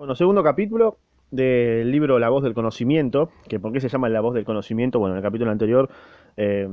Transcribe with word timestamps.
Bueno, 0.00 0.14
segundo 0.14 0.42
capítulo 0.42 0.96
del 1.30 1.92
libro 1.92 2.18
La 2.18 2.30
voz 2.30 2.42
del 2.42 2.54
conocimiento, 2.54 3.30
que 3.46 3.60
por 3.60 3.70
qué 3.70 3.82
se 3.82 3.90
llama 3.90 4.08
La 4.08 4.22
voz 4.22 4.32
del 4.32 4.46
conocimiento, 4.46 4.98
bueno, 4.98 5.12
en 5.14 5.18
el 5.18 5.22
capítulo 5.22 5.50
anterior 5.50 5.90
eh, 6.38 6.70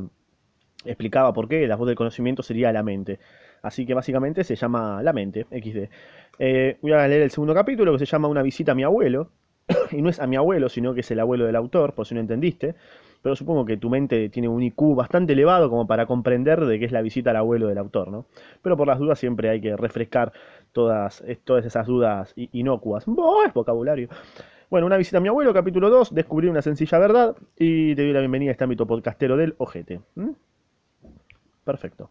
explicaba 0.86 1.34
por 1.34 1.50
qué 1.50 1.68
la 1.68 1.76
voz 1.76 1.88
del 1.88 1.98
conocimiento 1.98 2.42
sería 2.42 2.72
la 2.72 2.84
mente. 2.84 3.20
Así 3.62 3.86
que 3.86 3.94
básicamente 3.94 4.46
se 4.46 4.56
llama 4.56 5.04
La 5.04 5.12
mente, 5.12 5.46
XD. 5.52 5.90
Eh, 6.40 6.78
voy 6.82 6.94
a 6.94 7.06
leer 7.06 7.22
el 7.22 7.32
segundo 7.32 7.54
capítulo 7.54 7.92
que 7.92 8.00
se 8.00 8.06
llama 8.06 8.30
Una 8.30 8.42
visita 8.42 8.72
a 8.72 8.76
mi 8.76 8.84
abuelo. 8.84 9.30
y 9.92 10.02
no 10.02 10.10
es 10.10 10.22
a 10.22 10.28
mi 10.28 10.38
abuelo, 10.38 10.70
sino 10.70 10.94
que 10.94 11.02
es 11.02 11.12
el 11.12 11.20
abuelo 11.20 11.46
del 11.46 11.58
autor, 11.58 11.94
por 11.96 12.06
si 12.08 12.16
no 12.16 12.22
entendiste. 12.22 12.76
Pero 13.22 13.36
supongo 13.36 13.66
que 13.66 13.76
tu 13.76 13.90
mente 13.90 14.30
tiene 14.30 14.48
un 14.48 14.64
IQ 14.64 14.96
bastante 14.96 15.34
elevado 15.34 15.70
como 15.70 15.86
para 15.86 16.06
comprender 16.06 16.66
de 16.66 16.80
qué 16.80 16.86
es 16.86 16.92
la 16.92 17.02
visita 17.02 17.32
al 17.32 17.38
abuelo 17.38 17.68
del 17.68 17.78
autor, 17.78 18.10
¿no? 18.10 18.26
Pero 18.62 18.78
por 18.78 18.88
las 18.88 19.00
dudas 19.00 19.20
siempre 19.20 19.50
hay 19.50 19.60
que 19.60 19.76
refrescar 19.76 20.32
todas, 20.72 21.24
todas 21.44 21.66
esas 21.66 21.88
dudas 21.88 22.34
inocuas. 22.36 23.06
¡Oh, 23.08 23.44
es 23.46 23.54
vocabulario! 23.54 24.10
Bueno, 24.70 24.86
una 24.86 24.98
visita 24.98 25.18
a 25.18 25.22
mi 25.22 25.30
abuelo, 25.30 25.54
capítulo 25.54 25.90
2, 25.90 26.14
descubrí 26.14 26.50
una 26.50 26.62
sencilla 26.62 27.00
verdad 27.00 27.38
y 27.58 27.96
te 27.96 28.04
doy 28.04 28.12
la 28.12 28.20
bienvenida 28.20 28.50
a 28.50 28.54
este 28.54 28.66
ámbito 28.66 28.86
podcastero 28.86 29.38
del 29.38 29.56
ojete. 29.60 30.02
¿Mm? 30.16 30.32
Perfecto. 31.64 32.10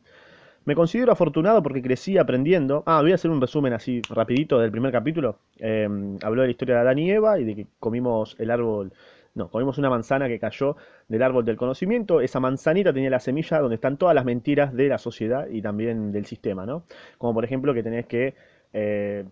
Me 0.64 0.74
considero 0.74 1.12
afortunado 1.12 1.62
porque 1.62 1.82
crecí 1.82 2.18
aprendiendo. 2.18 2.82
Ah, 2.86 3.00
voy 3.02 3.12
a 3.12 3.16
hacer 3.16 3.30
un 3.30 3.40
resumen 3.40 3.72
así 3.72 4.02
rapidito 4.08 4.58
del 4.58 4.70
primer 4.70 4.90
capítulo. 4.90 5.38
Eh, 5.58 5.86
habló 6.22 6.42
de 6.42 6.48
la 6.48 6.50
historia 6.50 6.74
de 6.76 6.80
Adán 6.80 6.98
y 6.98 7.10
Eva 7.10 7.38
y 7.38 7.44
de 7.44 7.54
que 7.54 7.66
comimos 7.78 8.34
el 8.38 8.50
árbol 8.50 8.92
no, 9.36 9.50
comimos 9.50 9.76
una 9.76 9.90
manzana 9.90 10.28
que 10.28 10.38
cayó 10.38 10.76
del 11.08 11.22
árbol 11.22 11.44
del 11.44 11.56
conocimiento. 11.58 12.22
Esa 12.22 12.40
manzanita 12.40 12.94
tenía 12.94 13.10
la 13.10 13.20
semilla 13.20 13.58
donde 13.58 13.74
están 13.74 13.98
todas 13.98 14.14
las 14.14 14.24
mentiras 14.24 14.72
de 14.72 14.88
la 14.88 14.96
sociedad 14.96 15.46
y 15.48 15.60
también 15.60 16.10
del 16.10 16.24
sistema, 16.24 16.64
¿no? 16.64 16.84
Como 17.18 17.34
por 17.34 17.44
ejemplo 17.44 17.74
que 17.74 17.82
tenés 17.82 18.06
que 18.06 18.34
eh, 18.72 19.26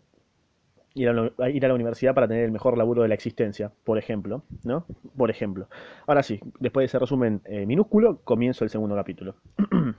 ir, 0.93 1.09
a 1.09 1.13
la, 1.15 1.75
universidad 1.75 2.15
para 2.15 2.29
tener 2.29 2.45
el 2.45 2.53
mejor 2.53 2.77
laburo 2.77 3.01
de 3.01 3.09
la 3.09 3.15
existencia, 3.15 3.73
por 3.83 3.97
ejemplo, 3.97 4.43
¿no? 4.63 4.85
Por 5.17 5.31
ejemplo. 5.31 5.69
Ahora 6.07 6.23
sí, 6.23 6.39
después 6.61 6.83
de 6.83 6.87
ese 6.87 6.99
resumen 6.99 7.41
eh, 7.47 7.65
minúsculo, 7.65 8.19
comienzo 8.25 8.63
el 8.63 8.69
segundo 8.69 8.95
capítulo. 8.95 9.37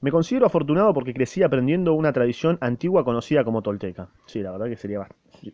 Me 0.00 0.10
considero 0.10 0.46
afortunado 0.46 0.92
porque 0.94 1.14
crecí 1.14 1.44
aprendiendo 1.44 1.92
una 1.94 2.12
tradición 2.12 2.58
antigua 2.60 3.04
conocida 3.04 3.44
como 3.44 3.62
tolteca. 3.62 4.08
Sí, 4.26 4.42
la 4.42 4.50
verdad 4.50 4.66
que 4.66 4.76
sería... 4.76 5.06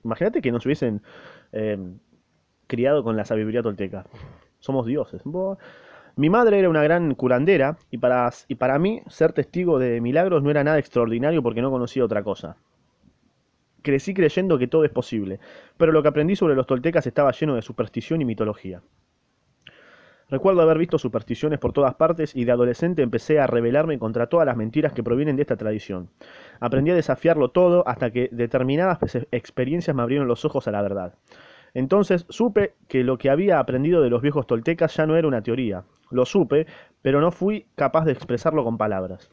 Imagínate 0.02 0.40
que 0.40 0.52
nos 0.52 0.64
hubiesen 0.64 1.02
eh, 1.52 1.78
criado 2.66 3.02
con 3.04 3.16
la 3.16 3.24
sabiduría 3.24 3.62
tolteca. 3.62 4.06
Somos 4.60 4.86
dioses. 4.86 5.22
Mi 6.16 6.30
madre 6.30 6.58
era 6.58 6.68
una 6.68 6.82
gran 6.82 7.14
curandera 7.14 7.76
y 7.90 7.98
para, 7.98 8.30
y 8.48 8.54
para 8.54 8.78
mí 8.78 9.02
ser 9.08 9.32
testigo 9.32 9.78
de 9.78 10.00
milagros 10.00 10.42
no 10.42 10.50
era 10.50 10.62
nada 10.62 10.78
extraordinario 10.78 11.42
porque 11.42 11.62
no 11.62 11.70
conocía 11.70 12.04
otra 12.04 12.22
cosa. 12.22 12.56
Crecí 13.82 14.14
creyendo 14.14 14.56
que 14.56 14.68
todo 14.68 14.84
es 14.84 14.90
posible, 14.90 15.40
pero 15.76 15.92
lo 15.92 16.02
que 16.02 16.08
aprendí 16.08 16.36
sobre 16.36 16.54
los 16.54 16.66
toltecas 16.66 17.06
estaba 17.06 17.32
lleno 17.32 17.56
de 17.56 17.62
superstición 17.62 18.22
y 18.22 18.24
mitología. 18.24 18.80
Recuerdo 20.30 20.62
haber 20.62 20.78
visto 20.78 20.98
supersticiones 20.98 21.58
por 21.58 21.72
todas 21.72 21.94
partes 21.96 22.34
y 22.34 22.44
de 22.44 22.52
adolescente 22.52 23.02
empecé 23.02 23.40
a 23.40 23.46
rebelarme 23.46 23.98
contra 23.98 24.26
todas 24.26 24.46
las 24.46 24.56
mentiras 24.56 24.92
que 24.92 25.02
provienen 25.02 25.36
de 25.36 25.42
esta 25.42 25.56
tradición. 25.56 26.08
Aprendí 26.60 26.92
a 26.92 26.94
desafiarlo 26.94 27.50
todo 27.50 27.86
hasta 27.86 28.10
que 28.10 28.30
determinadas 28.32 28.98
experiencias 29.32 29.94
me 29.94 30.02
abrieron 30.02 30.26
los 30.26 30.44
ojos 30.44 30.66
a 30.66 30.70
la 30.70 30.80
verdad. 30.80 31.14
Entonces 31.74 32.24
supe 32.28 32.74
que 32.88 33.02
lo 33.02 33.18
que 33.18 33.30
había 33.30 33.58
aprendido 33.58 34.00
de 34.00 34.10
los 34.10 34.22
viejos 34.22 34.46
toltecas 34.46 34.96
ya 34.96 35.06
no 35.06 35.16
era 35.16 35.28
una 35.28 35.42
teoría. 35.42 35.84
Lo 36.10 36.24
supe, 36.24 36.66
pero 37.02 37.20
no 37.20 37.32
fui 37.32 37.66
capaz 37.74 38.04
de 38.04 38.12
expresarlo 38.12 38.62
con 38.62 38.78
palabras. 38.78 39.30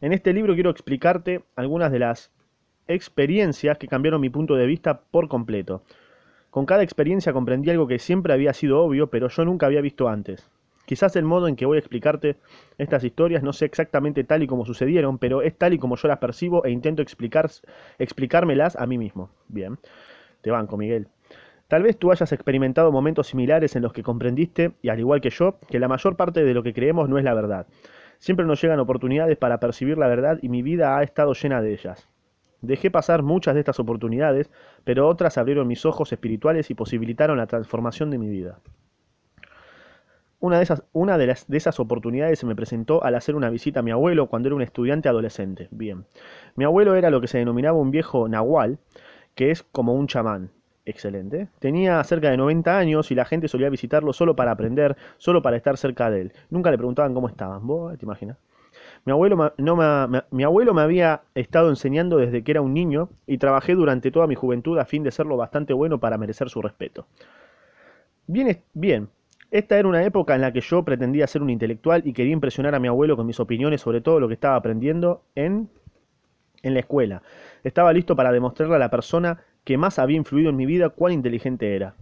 En 0.00 0.12
este 0.12 0.32
libro 0.32 0.54
quiero 0.54 0.70
explicarte 0.70 1.44
algunas 1.54 1.92
de 1.92 2.00
las 2.00 2.32
experiencias 2.88 3.78
que 3.78 3.86
cambiaron 3.86 4.20
mi 4.20 4.30
punto 4.30 4.56
de 4.56 4.66
vista 4.66 5.00
por 5.00 5.28
completo. 5.28 5.84
Con 6.50 6.66
cada 6.66 6.82
experiencia 6.82 7.32
comprendí 7.32 7.70
algo 7.70 7.86
que 7.86 8.00
siempre 8.00 8.32
había 8.32 8.52
sido 8.52 8.80
obvio, 8.80 9.08
pero 9.10 9.28
yo 9.28 9.44
nunca 9.44 9.66
había 9.66 9.80
visto 9.80 10.08
antes. 10.08 10.50
Quizás 10.84 11.14
el 11.14 11.24
modo 11.24 11.46
en 11.46 11.54
que 11.54 11.66
voy 11.66 11.76
a 11.76 11.78
explicarte 11.78 12.36
estas 12.76 13.04
historias 13.04 13.44
no 13.44 13.52
sea 13.52 13.66
exactamente 13.66 14.24
tal 14.24 14.42
y 14.42 14.48
como 14.48 14.66
sucedieron, 14.66 15.18
pero 15.18 15.40
es 15.40 15.56
tal 15.56 15.72
y 15.72 15.78
como 15.78 15.96
yo 15.96 16.08
las 16.08 16.18
percibo 16.18 16.64
e 16.64 16.70
intento 16.70 17.02
explicármelas 17.02 18.76
a 18.76 18.86
mí 18.86 18.98
mismo. 18.98 19.30
Bien. 19.48 19.78
Te 20.42 20.50
banco, 20.50 20.76
Miguel. 20.76 21.08
Tal 21.68 21.82
vez 21.82 21.96
tú 21.96 22.12
hayas 22.12 22.32
experimentado 22.32 22.92
momentos 22.92 23.28
similares 23.28 23.74
en 23.76 23.82
los 23.82 23.94
que 23.94 24.02
comprendiste, 24.02 24.72
y 24.82 24.90
al 24.90 24.98
igual 24.98 25.22
que 25.22 25.30
yo, 25.30 25.58
que 25.70 25.78
la 25.78 25.88
mayor 25.88 26.16
parte 26.16 26.44
de 26.44 26.52
lo 26.52 26.62
que 26.62 26.74
creemos 26.74 27.08
no 27.08 27.16
es 27.16 27.24
la 27.24 27.32
verdad. 27.32 27.66
Siempre 28.18 28.44
nos 28.44 28.60
llegan 28.60 28.78
oportunidades 28.78 29.38
para 29.38 29.58
percibir 29.58 29.96
la 29.96 30.06
verdad 30.06 30.38
y 30.42 30.48
mi 30.48 30.62
vida 30.62 30.98
ha 30.98 31.02
estado 31.02 31.32
llena 31.32 31.62
de 31.62 31.72
ellas. 31.72 32.08
Dejé 32.60 32.90
pasar 32.90 33.22
muchas 33.22 33.54
de 33.54 33.60
estas 33.60 33.80
oportunidades, 33.80 34.50
pero 34.84 35.08
otras 35.08 35.38
abrieron 35.38 35.66
mis 35.66 35.84
ojos 35.84 36.12
espirituales 36.12 36.70
y 36.70 36.74
posibilitaron 36.74 37.38
la 37.38 37.48
transformación 37.48 38.10
de 38.10 38.18
mi 38.18 38.28
vida. 38.28 38.60
Una 40.38 40.58
de 40.58 40.64
esas, 41.56 41.80
oportunidades 41.80 42.38
se 42.40 42.46
me 42.46 42.56
presentó 42.56 43.04
al 43.04 43.14
hacer 43.14 43.36
una 43.36 43.48
visita 43.48 43.80
a 43.80 43.82
mi 43.82 43.92
abuelo 43.92 44.26
cuando 44.26 44.48
era 44.48 44.56
un 44.56 44.62
estudiante 44.62 45.08
adolescente. 45.08 45.68
Bien. 45.70 46.04
Mi 46.56 46.64
abuelo 46.64 46.96
era 46.96 47.10
lo 47.10 47.20
que 47.20 47.28
se 47.28 47.38
denominaba 47.38 47.78
un 47.78 47.92
viejo 47.92 48.28
nahual, 48.28 48.78
que 49.34 49.50
es 49.50 49.62
como 49.62 49.94
un 49.94 50.06
chamán. 50.06 50.50
Excelente. 50.84 51.48
Tenía 51.60 52.02
cerca 52.02 52.30
de 52.30 52.36
90 52.36 52.76
años 52.76 53.10
y 53.10 53.14
la 53.14 53.24
gente 53.24 53.46
solía 53.48 53.70
visitarlo 53.70 54.12
solo 54.12 54.34
para 54.34 54.50
aprender, 54.50 54.96
solo 55.16 55.40
para 55.40 55.56
estar 55.56 55.76
cerca 55.76 56.10
de 56.10 56.22
él. 56.22 56.32
Nunca 56.50 56.70
le 56.70 56.78
preguntaban 56.78 57.14
cómo 57.14 57.28
estaban. 57.28 57.66
¿Vos 57.66 57.96
te 57.96 58.04
imaginas? 58.04 58.36
Mi 59.04 59.12
abuelo, 59.12 59.52
no 59.58 59.76
me, 59.76 60.22
mi 60.30 60.44
abuelo 60.44 60.74
me 60.74 60.82
había 60.82 61.22
estado 61.34 61.68
enseñando 61.70 62.16
desde 62.16 62.42
que 62.42 62.52
era 62.52 62.62
un 62.62 62.74
niño 62.74 63.10
y 63.26 63.38
trabajé 63.38 63.74
durante 63.74 64.10
toda 64.10 64.26
mi 64.26 64.34
juventud 64.34 64.78
a 64.78 64.84
fin 64.84 65.02
de 65.02 65.10
ser 65.10 65.26
lo 65.26 65.36
bastante 65.36 65.72
bueno 65.72 65.98
para 65.98 66.18
merecer 66.18 66.48
su 66.48 66.62
respeto. 66.62 67.06
Bien, 68.26 68.62
bien, 68.72 69.08
esta 69.50 69.78
era 69.78 69.88
una 69.88 70.04
época 70.04 70.34
en 70.34 70.40
la 70.40 70.52
que 70.52 70.60
yo 70.60 70.84
pretendía 70.84 71.26
ser 71.26 71.42
un 71.42 71.50
intelectual 71.50 72.02
y 72.06 72.12
quería 72.12 72.32
impresionar 72.32 72.74
a 72.74 72.78
mi 72.80 72.88
abuelo 72.88 73.16
con 73.16 73.26
mis 73.26 73.40
opiniones 73.40 73.80
sobre 73.80 74.00
todo 74.00 74.18
lo 74.20 74.28
que 74.28 74.34
estaba 74.34 74.56
aprendiendo 74.56 75.22
en 75.34 75.68
en 76.62 76.74
la 76.74 76.80
escuela. 76.80 77.22
Estaba 77.64 77.92
listo 77.92 78.16
para 78.16 78.32
demostrarle 78.32 78.76
a 78.76 78.78
la 78.78 78.90
persona 78.90 79.38
que 79.64 79.78
más 79.78 79.98
había 79.98 80.16
influido 80.16 80.50
en 80.50 80.56
mi 80.56 80.66
vida 80.66 80.88
cuán 80.88 81.12
inteligente 81.12 81.76
era. 81.76 81.94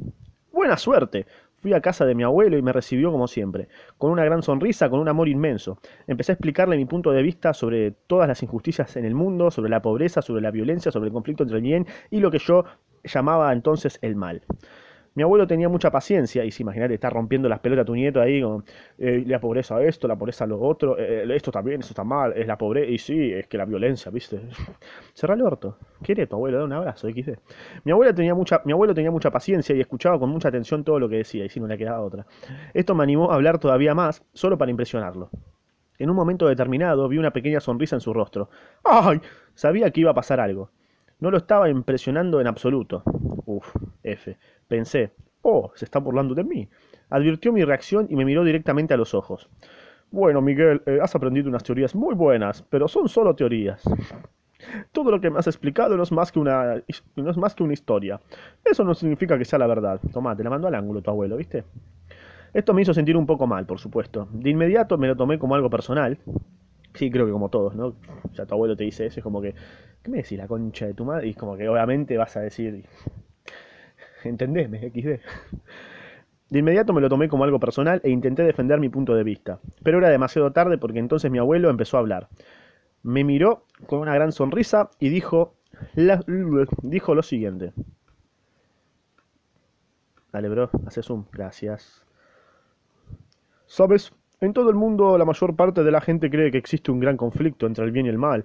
Buena 0.52 0.76
suerte. 0.76 1.26
Fui 1.60 1.74
a 1.74 1.82
casa 1.82 2.06
de 2.06 2.14
mi 2.14 2.22
abuelo 2.22 2.56
y 2.56 2.62
me 2.62 2.72
recibió 2.72 3.12
como 3.12 3.28
siempre, 3.28 3.68
con 3.98 4.10
una 4.10 4.24
gran 4.24 4.42
sonrisa, 4.42 4.88
con 4.88 4.98
un 4.98 5.08
amor 5.08 5.28
inmenso. 5.28 5.78
Empecé 6.06 6.32
a 6.32 6.34
explicarle 6.34 6.78
mi 6.78 6.86
punto 6.86 7.10
de 7.10 7.22
vista 7.22 7.52
sobre 7.52 7.90
todas 7.90 8.26
las 8.26 8.42
injusticias 8.42 8.96
en 8.96 9.04
el 9.04 9.14
mundo, 9.14 9.50
sobre 9.50 9.70
la 9.70 9.82
pobreza, 9.82 10.22
sobre 10.22 10.40
la 10.40 10.50
violencia, 10.50 10.90
sobre 10.90 11.08
el 11.08 11.12
conflicto 11.12 11.42
entre 11.42 11.58
el 11.58 11.62
bien 11.62 11.86
y 12.10 12.20
lo 12.20 12.30
que 12.30 12.38
yo 12.38 12.64
llamaba 13.04 13.52
entonces 13.52 13.98
el 14.00 14.16
mal. 14.16 14.42
Mi 15.14 15.24
abuelo 15.24 15.46
tenía 15.46 15.68
mucha 15.68 15.90
paciencia, 15.90 16.44
y 16.44 16.52
si 16.52 16.62
imagínate, 16.62 16.94
está 16.94 17.10
rompiendo 17.10 17.48
las 17.48 17.58
pelotas 17.58 17.82
a 17.82 17.86
tu 17.86 17.94
nieto 17.94 18.20
ahí 18.20 18.40
con 18.40 18.64
eh, 18.98 19.24
la 19.26 19.40
pobreza 19.40 19.76
a 19.76 19.82
esto, 19.82 20.06
la 20.06 20.16
pobreza 20.16 20.44
a 20.44 20.46
lo 20.46 20.60
otro, 20.60 20.96
eh, 20.98 21.24
eh, 21.24 21.34
esto 21.34 21.50
también, 21.50 21.80
esto 21.80 21.92
está 21.92 22.04
mal, 22.04 22.32
es 22.36 22.46
la 22.46 22.56
pobreza, 22.56 22.90
y 22.90 22.98
sí, 22.98 23.32
es 23.32 23.48
que 23.48 23.58
la 23.58 23.64
violencia, 23.64 24.10
¿viste? 24.12 24.40
Cerra 25.14 25.34
el 25.34 25.42
orto. 25.42 25.78
¿Quiere 26.02 26.26
tu 26.28 26.36
abuelo? 26.36 26.58
Da 26.58 26.64
un 26.64 26.72
abrazo, 26.72 27.08
XD. 27.08 27.38
Mi, 27.84 27.92
abuela 27.92 28.14
tenía 28.14 28.34
mucha, 28.34 28.62
mi 28.64 28.72
abuelo 28.72 28.94
tenía 28.94 29.10
mucha 29.10 29.30
paciencia 29.30 29.74
y 29.74 29.80
escuchaba 29.80 30.18
con 30.18 30.30
mucha 30.30 30.48
atención 30.48 30.84
todo 30.84 31.00
lo 31.00 31.08
que 31.08 31.16
decía, 31.16 31.44
y 31.44 31.48
si 31.48 31.58
no 31.58 31.66
le 31.66 31.76
quedaba 31.76 32.00
otra. 32.00 32.26
Esto 32.72 32.94
me 32.94 33.02
animó 33.02 33.32
a 33.32 33.34
hablar 33.34 33.58
todavía 33.58 33.94
más, 33.94 34.22
solo 34.32 34.56
para 34.58 34.70
impresionarlo. 34.70 35.30
En 35.98 36.08
un 36.08 36.16
momento 36.16 36.46
determinado 36.46 37.08
vi 37.08 37.18
una 37.18 37.32
pequeña 37.32 37.60
sonrisa 37.60 37.96
en 37.96 38.00
su 38.00 38.14
rostro. 38.14 38.48
¡Ay! 38.84 39.20
Sabía 39.54 39.90
que 39.90 40.00
iba 40.00 40.12
a 40.12 40.14
pasar 40.14 40.40
algo. 40.40 40.70
No 41.18 41.30
lo 41.30 41.36
estaba 41.36 41.68
impresionando 41.68 42.40
en 42.40 42.46
absoluto. 42.46 43.02
Pensé, 44.68 45.12
oh, 45.42 45.72
se 45.74 45.84
está 45.84 45.98
burlando 45.98 46.34
de 46.34 46.44
mí. 46.44 46.68
Advirtió 47.10 47.52
mi 47.52 47.64
reacción 47.64 48.06
y 48.08 48.16
me 48.16 48.24
miró 48.24 48.44
directamente 48.44 48.94
a 48.94 48.96
los 48.96 49.14
ojos. 49.14 49.48
Bueno, 50.10 50.40
Miguel, 50.40 50.82
eh, 50.86 50.98
has 51.00 51.14
aprendido 51.14 51.48
unas 51.48 51.62
teorías 51.62 51.94
muy 51.94 52.14
buenas, 52.14 52.62
pero 52.68 52.88
son 52.88 53.08
solo 53.08 53.34
teorías. 53.34 53.82
Todo 54.92 55.10
lo 55.10 55.20
que 55.20 55.30
me 55.30 55.38
has 55.38 55.46
explicado 55.46 55.96
no 55.96 56.02
es, 56.02 56.12
más 56.12 56.32
que 56.32 56.38
una, 56.38 56.82
no 57.16 57.30
es 57.30 57.36
más 57.36 57.54
que 57.54 57.62
una 57.62 57.72
historia. 57.72 58.20
Eso 58.64 58.84
no 58.84 58.94
significa 58.94 59.38
que 59.38 59.44
sea 59.44 59.58
la 59.58 59.66
verdad. 59.66 60.00
Tomá, 60.12 60.36
te 60.36 60.44
la 60.44 60.50
mandó 60.50 60.68
al 60.68 60.74
ángulo 60.74 61.00
tu 61.00 61.10
abuelo, 61.10 61.36
¿viste? 61.36 61.64
Esto 62.52 62.74
me 62.74 62.82
hizo 62.82 62.92
sentir 62.92 63.16
un 63.16 63.26
poco 63.26 63.46
mal, 63.46 63.64
por 63.66 63.78
supuesto. 63.78 64.28
De 64.32 64.50
inmediato 64.50 64.98
me 64.98 65.06
lo 65.06 65.16
tomé 65.16 65.38
como 65.38 65.54
algo 65.54 65.70
personal. 65.70 66.18
Sí, 66.94 67.10
creo 67.10 67.24
que 67.24 67.32
como 67.32 67.48
todos, 67.48 67.76
¿no? 67.76 67.94
Ya 68.34 68.46
tu 68.46 68.54
abuelo 68.54 68.76
te 68.76 68.84
dice 68.84 69.06
eso, 69.06 69.20
es 69.20 69.24
como 69.24 69.40
que, 69.40 69.54
¿qué 70.02 70.10
me 70.10 70.18
decís 70.18 70.36
la 70.36 70.48
concha 70.48 70.86
de 70.86 70.94
tu 70.94 71.04
madre? 71.04 71.28
Y 71.28 71.30
es 71.30 71.36
como 71.36 71.56
que 71.56 71.68
obviamente 71.68 72.16
vas 72.16 72.36
a 72.36 72.40
decir, 72.40 72.84
entendeme, 74.24 74.90
XD. 74.90 75.20
De 76.50 76.58
inmediato 76.58 76.92
me 76.92 77.00
lo 77.00 77.08
tomé 77.08 77.28
como 77.28 77.44
algo 77.44 77.60
personal 77.60 78.00
e 78.02 78.10
intenté 78.10 78.42
defender 78.42 78.80
mi 78.80 78.88
punto 78.88 79.14
de 79.14 79.22
vista. 79.22 79.60
Pero 79.84 79.98
era 79.98 80.08
demasiado 80.08 80.52
tarde 80.52 80.78
porque 80.78 80.98
entonces 80.98 81.30
mi 81.30 81.38
abuelo 81.38 81.70
empezó 81.70 81.96
a 81.96 82.00
hablar. 82.00 82.28
Me 83.02 83.22
miró 83.22 83.64
con 83.86 84.00
una 84.00 84.14
gran 84.14 84.32
sonrisa 84.32 84.90
y 84.98 85.10
dijo, 85.10 85.54
dijo 86.82 87.14
lo 87.14 87.22
siguiente. 87.22 87.72
Dale, 90.32 90.48
bro, 90.48 90.70
hace 90.86 91.02
zoom. 91.02 91.24
Gracias. 91.32 92.04
¿Sabes? 93.66 94.12
En 94.40 94.52
todo 94.52 94.70
el 94.70 94.76
mundo 94.76 95.18
la 95.18 95.24
mayor 95.24 95.54
parte 95.54 95.84
de 95.84 95.90
la 95.90 96.00
gente 96.00 96.30
cree 96.30 96.50
que 96.50 96.58
existe 96.58 96.90
un 96.90 96.98
gran 96.98 97.16
conflicto 97.16 97.66
entre 97.66 97.84
el 97.84 97.92
bien 97.92 98.06
y 98.06 98.08
el 98.08 98.18
mal. 98.18 98.44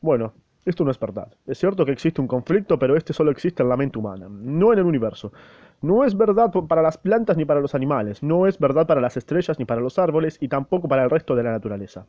Bueno, 0.00 0.34
Esto 0.66 0.84
no 0.84 0.90
es 0.90 0.98
verdad. 0.98 1.32
Es 1.46 1.58
cierto 1.58 1.86
que 1.86 1.92
existe 1.92 2.20
un 2.20 2.26
conflicto, 2.26 2.76
pero 2.76 2.96
este 2.96 3.12
solo 3.12 3.30
existe 3.30 3.62
en 3.62 3.68
la 3.68 3.76
mente 3.76 4.00
humana, 4.00 4.26
no 4.28 4.72
en 4.72 4.80
el 4.80 4.84
universo. 4.84 5.32
No 5.80 6.04
es 6.04 6.16
verdad 6.16 6.50
para 6.68 6.82
las 6.82 6.98
plantas 6.98 7.36
ni 7.36 7.44
para 7.44 7.60
los 7.60 7.76
animales, 7.76 8.20
no 8.20 8.48
es 8.48 8.58
verdad 8.58 8.84
para 8.84 9.00
las 9.00 9.16
estrellas 9.16 9.60
ni 9.60 9.64
para 9.64 9.80
los 9.80 9.96
árboles 9.98 10.38
y 10.40 10.48
tampoco 10.48 10.88
para 10.88 11.04
el 11.04 11.10
resto 11.10 11.36
de 11.36 11.44
la 11.44 11.52
naturaleza. 11.52 12.06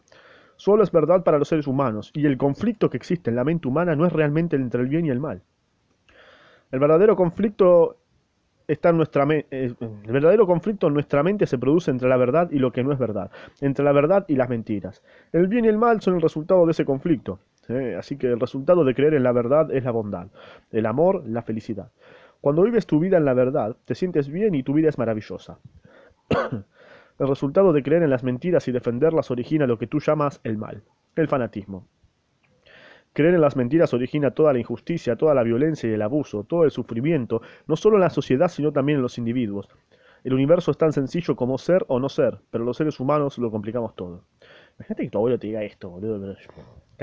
Solo 0.56 0.81
es 0.81 0.92
verdad 0.92 1.24
para 1.24 1.38
los 1.38 1.48
seres 1.48 1.68
humanos, 1.68 2.09
y 2.15 2.25
el 2.25 2.36
conflicto 2.36 2.89
que 2.89 2.98
existe 2.98 3.30
en 3.30 3.36
la 3.36 3.44
mente 3.44 3.68
humana 3.68 3.95
no 3.95 4.07
es 4.07 4.12
realmente 4.12 4.56
entre 4.56 4.81
el 4.81 4.88
bien 4.88 5.06
y 5.06 5.12
el 5.12 5.19
mal. 5.19 5.44
El 6.71 6.80
verdadero 6.80 7.15
conflicto 7.15 7.98
está 8.68 8.89
en 8.89 8.98
nuestra 8.98 9.27
mente. 9.27 9.48
Eh, 9.51 9.74
el 10.03 10.12
verdadero 10.12 10.48
conflicto 10.48 10.88
en 10.88 10.95
nuestra 10.95 11.21
mente 11.21 11.45
se 11.45 11.60
produce 11.60 11.92
entre 11.92 12.10
la 12.10 12.18
verdad 12.18 12.50
y 12.51 12.57
lo 12.57 12.71
que 12.71 12.83
no 12.83 12.92
es 12.92 12.98
verdad, 12.98 13.30
entre 13.62 13.86
la 13.86 13.92
verdad 13.92 14.25
y 14.27 14.36
las 14.36 14.50
mentiras. 14.50 15.03
El 15.31 15.48
bien 15.48 15.65
y 15.65 15.68
el 15.68 15.77
mal 15.77 16.01
son 16.01 16.15
el 16.15 16.21
resultado 16.21 16.65
de 16.65 16.71
ese 16.71 16.86
conflicto. 16.86 17.39
Así 17.98 18.18
que 18.18 18.28
el 18.28 18.40
resultado 18.40 18.84
de 18.86 18.96
creer 18.96 19.14
en 19.14 19.24
la 19.24 19.31
verdad 19.31 19.72
es 19.72 19.84
la 19.84 19.92
bondad, 19.92 20.28
el 20.72 20.86
amor, 20.86 21.24
la 21.28 21.42
felicidad. 21.42 21.92
Cuando 22.40 22.64
vives 22.64 22.86
tu 22.86 23.00
vida 23.00 23.18
en 23.18 23.25
la 23.25 23.34
verdad, 23.34 23.75
te 23.86 23.96
sientes 23.96 24.30
bien 24.30 24.56
y 24.56 24.64
tu 24.64 24.74
vida 24.74 24.90
es 24.90 24.98
maravillosa. 24.98 25.60
el 27.19 27.28
resultado 27.28 27.74
de 27.74 27.84
creer 27.84 28.04
en 28.04 28.10
las 28.10 28.24
mentiras 28.24 28.68
y 28.68 28.72
defenderlas 28.72 29.31
origina 29.31 29.68
lo 29.68 29.78
que 29.78 29.88
tú 29.88 30.00
llamas 30.00 30.40
el 30.44 30.58
mal, 30.58 30.84
el 31.16 31.28
fanatismo. 31.28 31.88
Creer 33.14 33.34
en 33.34 33.42
las 33.42 33.56
mentiras 33.56 33.94
origina 33.94 34.31
toda 34.31 34.54
la 34.54 34.60
injusticia, 34.60 35.16
toda 35.16 35.34
la 35.34 35.44
violencia 35.44 35.90
y 35.90 35.94
el 35.94 36.02
abuso, 36.04 36.44
todo 36.44 36.63
el 36.63 36.72
sufrimiento, 36.72 37.42
no 37.66 37.75
solo 37.75 37.98
en 37.98 38.02
la 38.02 38.12
sociedad, 38.12 38.48
sino 38.48 38.72
también 38.72 38.98
en 38.98 39.02
los 39.02 39.18
individuos. 39.18 39.68
El 40.24 40.34
universo 40.34 40.72
es 40.72 40.78
tan 40.78 40.94
sencillo 40.94 41.36
como 41.36 41.58
ser 41.58 41.84
o 41.88 42.00
no 42.00 42.10
ser, 42.10 42.38
pero 42.52 42.63
los 42.63 42.78
seres 42.78 43.00
humanos 43.00 43.38
lo 43.40 43.50
complicamos 43.50 43.96
todo. 43.96 44.25
Imagínate 44.78 45.04
que 45.04 45.10
tu 45.10 45.18
abuelo 45.18 45.40
te 45.40 45.48
diga 45.48 45.63
esto, 45.63 45.90
boludo. 45.90 46.36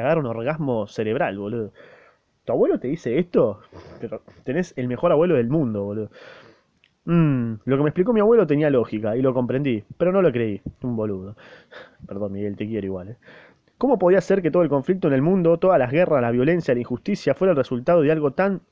Agarra 0.03 0.21
un 0.21 0.27
orgasmo 0.27 0.87
cerebral, 0.87 1.39
boludo. 1.39 1.73
¿Tu 2.45 2.53
abuelo 2.53 2.79
te 2.79 2.89
dice 2.89 3.19
esto? 3.19 3.61
Pero 4.01 4.23
tenés 4.45 4.75
el 4.77 4.89
mejor 4.89 5.13
abuelo 5.13 5.37
del 5.37 5.49
mundo, 5.49 5.85
boludo. 5.85 6.11
Mmm, 7.07 7.55
lo 7.65 7.77
que 7.77 7.83
me 7.83 7.89
explicó 7.91 8.13
mi 8.13 8.21
abuelo 8.21 8.47
tenía 8.47 8.71
lógica 8.71 9.17
y 9.17 9.23
lo 9.23 9.35
comprendí, 9.35 9.85
pero 9.99 10.13
no 10.13 10.23
lo 10.23 10.33
creí. 10.33 10.61
Un 10.83 10.97
boludo. 10.97 11.37
Perdón, 12.07 12.33
Miguel, 12.33 12.57
te 12.57 12.67
quiero 12.67 12.87
igual, 12.87 13.11
eh. 13.11 13.17
¿Cómo 13.77 13.99
podía 13.99 14.21
ser 14.21 14.41
que 14.41 14.51
todo 14.51 14.63
el 14.63 14.69
conflicto 14.69 15.09
en 15.09 15.15
el 15.15 15.23
mundo, 15.23 15.59
todas 15.59 15.79
las 15.79 15.91
guerras, 15.91 16.23
la 16.23 16.31
violencia, 16.31 16.75
la 16.75 16.81
injusticia 16.81 17.35
fuera 17.35 17.51
el 17.51 17.57
resultado 17.57 18.03
de 18.03 18.13
algo 18.13 18.33
tan 18.33 18.63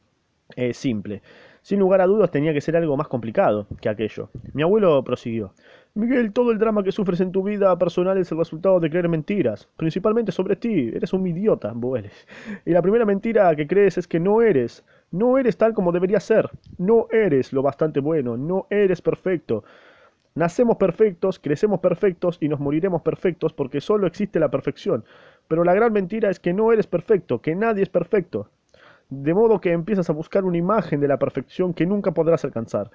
eh, 0.57 0.73
simple? 0.75 1.23
Sin 1.61 1.81
lugar 1.81 2.01
a 2.01 2.07
dudas 2.07 2.31
tenía 2.31 2.53
que 2.53 2.61
ser 2.61 2.77
algo 2.77 2.97
más 2.97 3.09
complicado 3.09 3.67
que 3.81 3.89
aquello. 3.89 4.31
Mi 4.55 4.63
abuelo 4.63 5.03
prosiguió. 5.05 5.53
Miguel, 5.94 6.33
todo 6.33 6.53
el 6.53 6.59
drama 6.59 6.83
que 6.83 6.91
sufres 6.91 7.21
en 7.21 7.33
tu 7.33 7.43
vida 7.43 7.77
personal 7.79 8.17
es 8.17 8.33
el 8.33 8.39
resultado 8.39 8.81
de 8.81 8.89
creer 8.89 9.11
mentiras, 9.11 9.69
principalmente 9.77 10.33
sobre 10.33 10.56
ti. 10.56 10.91
Eres 10.94 11.12
un 11.12 11.27
idiota, 11.27 11.73
Boeles. 11.75 12.27
Y 12.65 12.71
la 12.71 12.81
primera 12.81 13.05
mentira 13.05 13.55
que 13.55 13.67
crees 13.67 13.99
es 13.99 14.09
que 14.09 14.19
no 14.19 14.41
eres. 14.41 14.85
No 15.11 15.37
eres 15.37 15.59
tal 15.59 15.75
como 15.75 15.93
deberías 15.93 16.25
ser. 16.25 16.49
No 16.79 17.09
eres 17.11 17.53
lo 17.53 17.61
bastante 17.61 18.00
bueno. 18.00 18.39
No 18.39 18.67
eres 18.71 19.03
perfecto. 19.03 19.65
Nacemos 20.35 20.79
perfectos, 20.79 21.39
crecemos 21.39 21.81
perfectos 21.81 22.38
y 22.41 22.49
nos 22.49 22.59
moriremos 22.59 23.03
perfectos 23.03 23.53
porque 23.53 23.83
solo 23.83 24.06
existe 24.06 24.41
la 24.41 24.50
perfección. 24.50 25.05
Pero 25.47 25.62
la 25.62 25.75
gran 25.75 25.93
mentira 25.93 26.31
es 26.31 26.41
que 26.41 26.55
no 26.55 26.73
eres 26.73 26.87
perfecto, 26.87 27.43
que 27.43 27.55
nadie 27.55 27.83
es 27.83 27.91
perfecto. 27.91 28.49
De 29.11 29.35
modo 29.35 29.61
que 29.61 29.73
empiezas 29.73 30.09
a 30.09 30.15
buscar 30.15 30.45
una 30.47 30.56
imagen 30.56 31.00
de 31.00 31.09
la 31.09 31.19
perfección 31.19 31.75
que 31.75 31.85
nunca 31.85 32.12
podrás 32.12 32.47
alcanzar. 32.47 32.91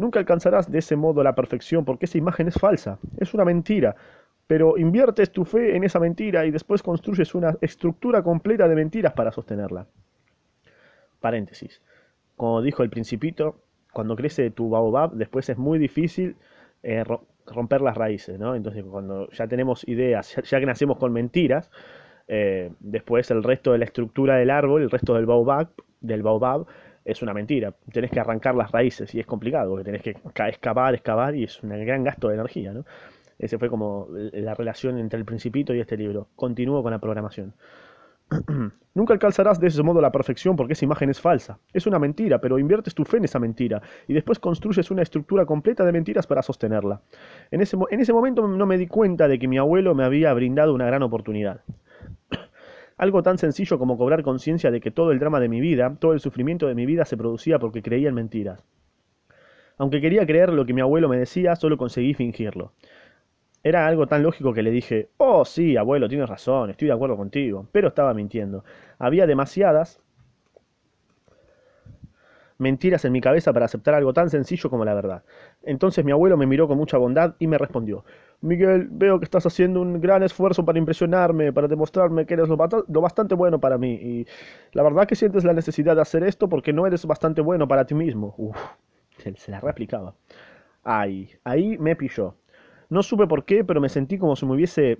Nunca 0.00 0.18
alcanzarás 0.18 0.70
de 0.70 0.78
ese 0.78 0.96
modo 0.96 1.22
la 1.22 1.34
perfección 1.34 1.84
porque 1.84 2.06
esa 2.06 2.16
imagen 2.16 2.48
es 2.48 2.54
falsa, 2.54 2.98
es 3.18 3.34
una 3.34 3.44
mentira. 3.44 3.94
Pero 4.46 4.78
inviertes 4.78 5.30
tu 5.30 5.44
fe 5.44 5.76
en 5.76 5.84
esa 5.84 6.00
mentira 6.00 6.46
y 6.46 6.50
después 6.50 6.82
construyes 6.82 7.34
una 7.34 7.54
estructura 7.60 8.22
completa 8.22 8.66
de 8.66 8.76
mentiras 8.76 9.12
para 9.12 9.30
sostenerla. 9.30 9.86
Paréntesis. 11.20 11.82
Como 12.34 12.62
dijo 12.62 12.82
el 12.82 12.88
principito, 12.88 13.60
cuando 13.92 14.16
crece 14.16 14.50
tu 14.50 14.70
baobab, 14.70 15.12
después 15.12 15.50
es 15.50 15.58
muy 15.58 15.78
difícil 15.78 16.34
eh, 16.82 17.04
romper 17.46 17.82
las 17.82 17.94
raíces, 17.94 18.38
¿no? 18.38 18.54
Entonces, 18.54 18.82
cuando 18.90 19.28
ya 19.32 19.46
tenemos 19.48 19.86
ideas, 19.86 20.34
ya, 20.34 20.60
que 20.60 20.66
nacemos 20.66 20.96
con 20.96 21.12
mentiras, 21.12 21.70
eh, 22.26 22.72
después 22.80 23.30
el 23.30 23.42
resto 23.42 23.72
de 23.72 23.78
la 23.78 23.84
estructura 23.84 24.36
del 24.36 24.48
árbol, 24.48 24.80
el 24.80 24.90
resto 24.90 25.12
del 25.12 25.26
baobab, 25.26 25.68
del 26.00 26.22
baobab 26.22 26.66
es 27.04 27.22
una 27.22 27.32
mentira. 27.32 27.74
Tenés 27.92 28.10
que 28.10 28.20
arrancar 28.20 28.54
las 28.54 28.70
raíces 28.70 29.14
y 29.14 29.20
es 29.20 29.26
complicado, 29.26 29.70
porque 29.70 29.84
tenés 29.84 30.02
que 30.02 30.16
excavar, 30.46 30.94
excavar 30.94 31.34
y 31.34 31.44
es 31.44 31.62
un 31.62 31.70
gran 31.70 32.04
gasto 32.04 32.28
de 32.28 32.34
energía, 32.34 32.72
¿no? 32.72 32.84
Ese 33.38 33.58
fue 33.58 33.70
como 33.70 34.08
la 34.10 34.54
relación 34.54 34.98
entre 34.98 35.18
el 35.18 35.24
principito 35.24 35.74
y 35.74 35.80
este 35.80 35.96
libro. 35.96 36.28
Continúo 36.36 36.82
con 36.82 36.92
la 36.92 36.98
programación. 36.98 37.54
Nunca 38.94 39.14
alcanzarás 39.14 39.58
de 39.58 39.68
ese 39.68 39.82
modo 39.82 40.00
la 40.00 40.12
perfección 40.12 40.56
porque 40.56 40.74
esa 40.74 40.84
imagen 40.84 41.08
es 41.08 41.20
falsa. 41.20 41.58
Es 41.72 41.86
una 41.86 41.98
mentira, 41.98 42.38
pero 42.40 42.58
inviertes 42.58 42.94
tu 42.94 43.04
fe 43.04 43.16
en 43.16 43.24
esa 43.24 43.38
mentira 43.38 43.80
y 44.06 44.12
después 44.12 44.38
construyes 44.38 44.90
una 44.90 45.02
estructura 45.02 45.46
completa 45.46 45.84
de 45.84 45.92
mentiras 45.92 46.26
para 46.26 46.42
sostenerla. 46.42 47.00
En 47.50 47.62
ese, 47.62 47.78
en 47.90 48.00
ese 48.00 48.12
momento 48.12 48.46
no 48.46 48.66
me 48.66 48.76
di 48.76 48.86
cuenta 48.86 49.26
de 49.26 49.38
que 49.38 49.48
mi 49.48 49.56
abuelo 49.56 49.94
me 49.94 50.04
había 50.04 50.34
brindado 50.34 50.74
una 50.74 50.86
gran 50.86 51.02
oportunidad. 51.02 51.62
Algo 53.00 53.22
tan 53.22 53.38
sencillo 53.38 53.78
como 53.78 53.96
cobrar 53.96 54.22
conciencia 54.22 54.70
de 54.70 54.78
que 54.78 54.90
todo 54.90 55.10
el 55.10 55.18
drama 55.18 55.40
de 55.40 55.48
mi 55.48 55.58
vida, 55.58 55.96
todo 55.98 56.12
el 56.12 56.20
sufrimiento 56.20 56.66
de 56.66 56.74
mi 56.74 56.84
vida 56.84 57.06
se 57.06 57.16
producía 57.16 57.58
porque 57.58 57.80
creía 57.80 58.10
en 58.10 58.14
mentiras. 58.14 58.62
Aunque 59.78 60.02
quería 60.02 60.26
creer 60.26 60.52
lo 60.52 60.66
que 60.66 60.74
mi 60.74 60.82
abuelo 60.82 61.08
me 61.08 61.16
decía, 61.16 61.56
solo 61.56 61.78
conseguí 61.78 62.12
fingirlo. 62.12 62.74
Era 63.62 63.86
algo 63.86 64.06
tan 64.06 64.22
lógico 64.22 64.52
que 64.52 64.62
le 64.62 64.70
dije, 64.70 65.08
oh 65.16 65.46
sí, 65.46 65.78
abuelo, 65.78 66.10
tienes 66.10 66.28
razón, 66.28 66.68
estoy 66.68 66.88
de 66.88 66.92
acuerdo 66.92 67.16
contigo, 67.16 67.66
pero 67.72 67.88
estaba 67.88 68.12
mintiendo. 68.12 68.64
Había 68.98 69.26
demasiadas 69.26 70.02
mentiras 72.60 73.04
en 73.04 73.12
mi 73.12 73.20
cabeza 73.20 73.52
para 73.52 73.64
aceptar 73.66 73.94
algo 73.94 74.12
tan 74.12 74.30
sencillo 74.30 74.70
como 74.70 74.84
la 74.84 74.94
verdad. 74.94 75.22
Entonces 75.62 76.04
mi 76.04 76.12
abuelo 76.12 76.36
me 76.36 76.46
miró 76.46 76.68
con 76.68 76.76
mucha 76.78 76.98
bondad 76.98 77.34
y 77.38 77.46
me 77.46 77.58
respondió, 77.58 78.04
Miguel, 78.42 78.88
veo 78.90 79.18
que 79.18 79.24
estás 79.24 79.46
haciendo 79.46 79.80
un 79.80 80.00
gran 80.00 80.22
esfuerzo 80.22 80.64
para 80.64 80.78
impresionarme, 80.78 81.52
para 81.52 81.68
demostrarme 81.68 82.26
que 82.26 82.34
eres 82.34 82.48
lo, 82.48 82.56
bastante 82.56 83.34
bueno 83.34 83.60
para 83.60 83.78
mí, 83.78 83.94
y 83.94 84.26
la 84.72 84.82
verdad 84.82 85.06
que 85.06 85.16
sientes 85.16 85.44
la 85.44 85.52
necesidad 85.52 85.96
de 85.96 86.02
hacer 86.02 86.22
esto 86.22 86.48
porque 86.48 86.72
no 86.72 86.86
eres 86.86 87.04
bastante 87.06 87.40
bueno 87.40 87.66
para 87.66 87.84
ti 87.84 87.94
mismo. 87.94 88.34
Uf, 88.38 88.56
se, 89.18 89.34
se 89.36 89.50
la 89.50 89.60
replicaba. 89.60 90.14
Ay, 90.84 91.30
ahí 91.44 91.78
me 91.78 91.96
pilló. 91.96 92.34
No 92.88 93.02
supe 93.02 93.26
por 93.26 93.44
qué, 93.44 93.64
pero 93.64 93.80
me 93.80 93.88
sentí 93.88 94.18
como 94.18 94.36
si 94.36 94.46
me 94.46 94.54
hubiese 94.54 94.98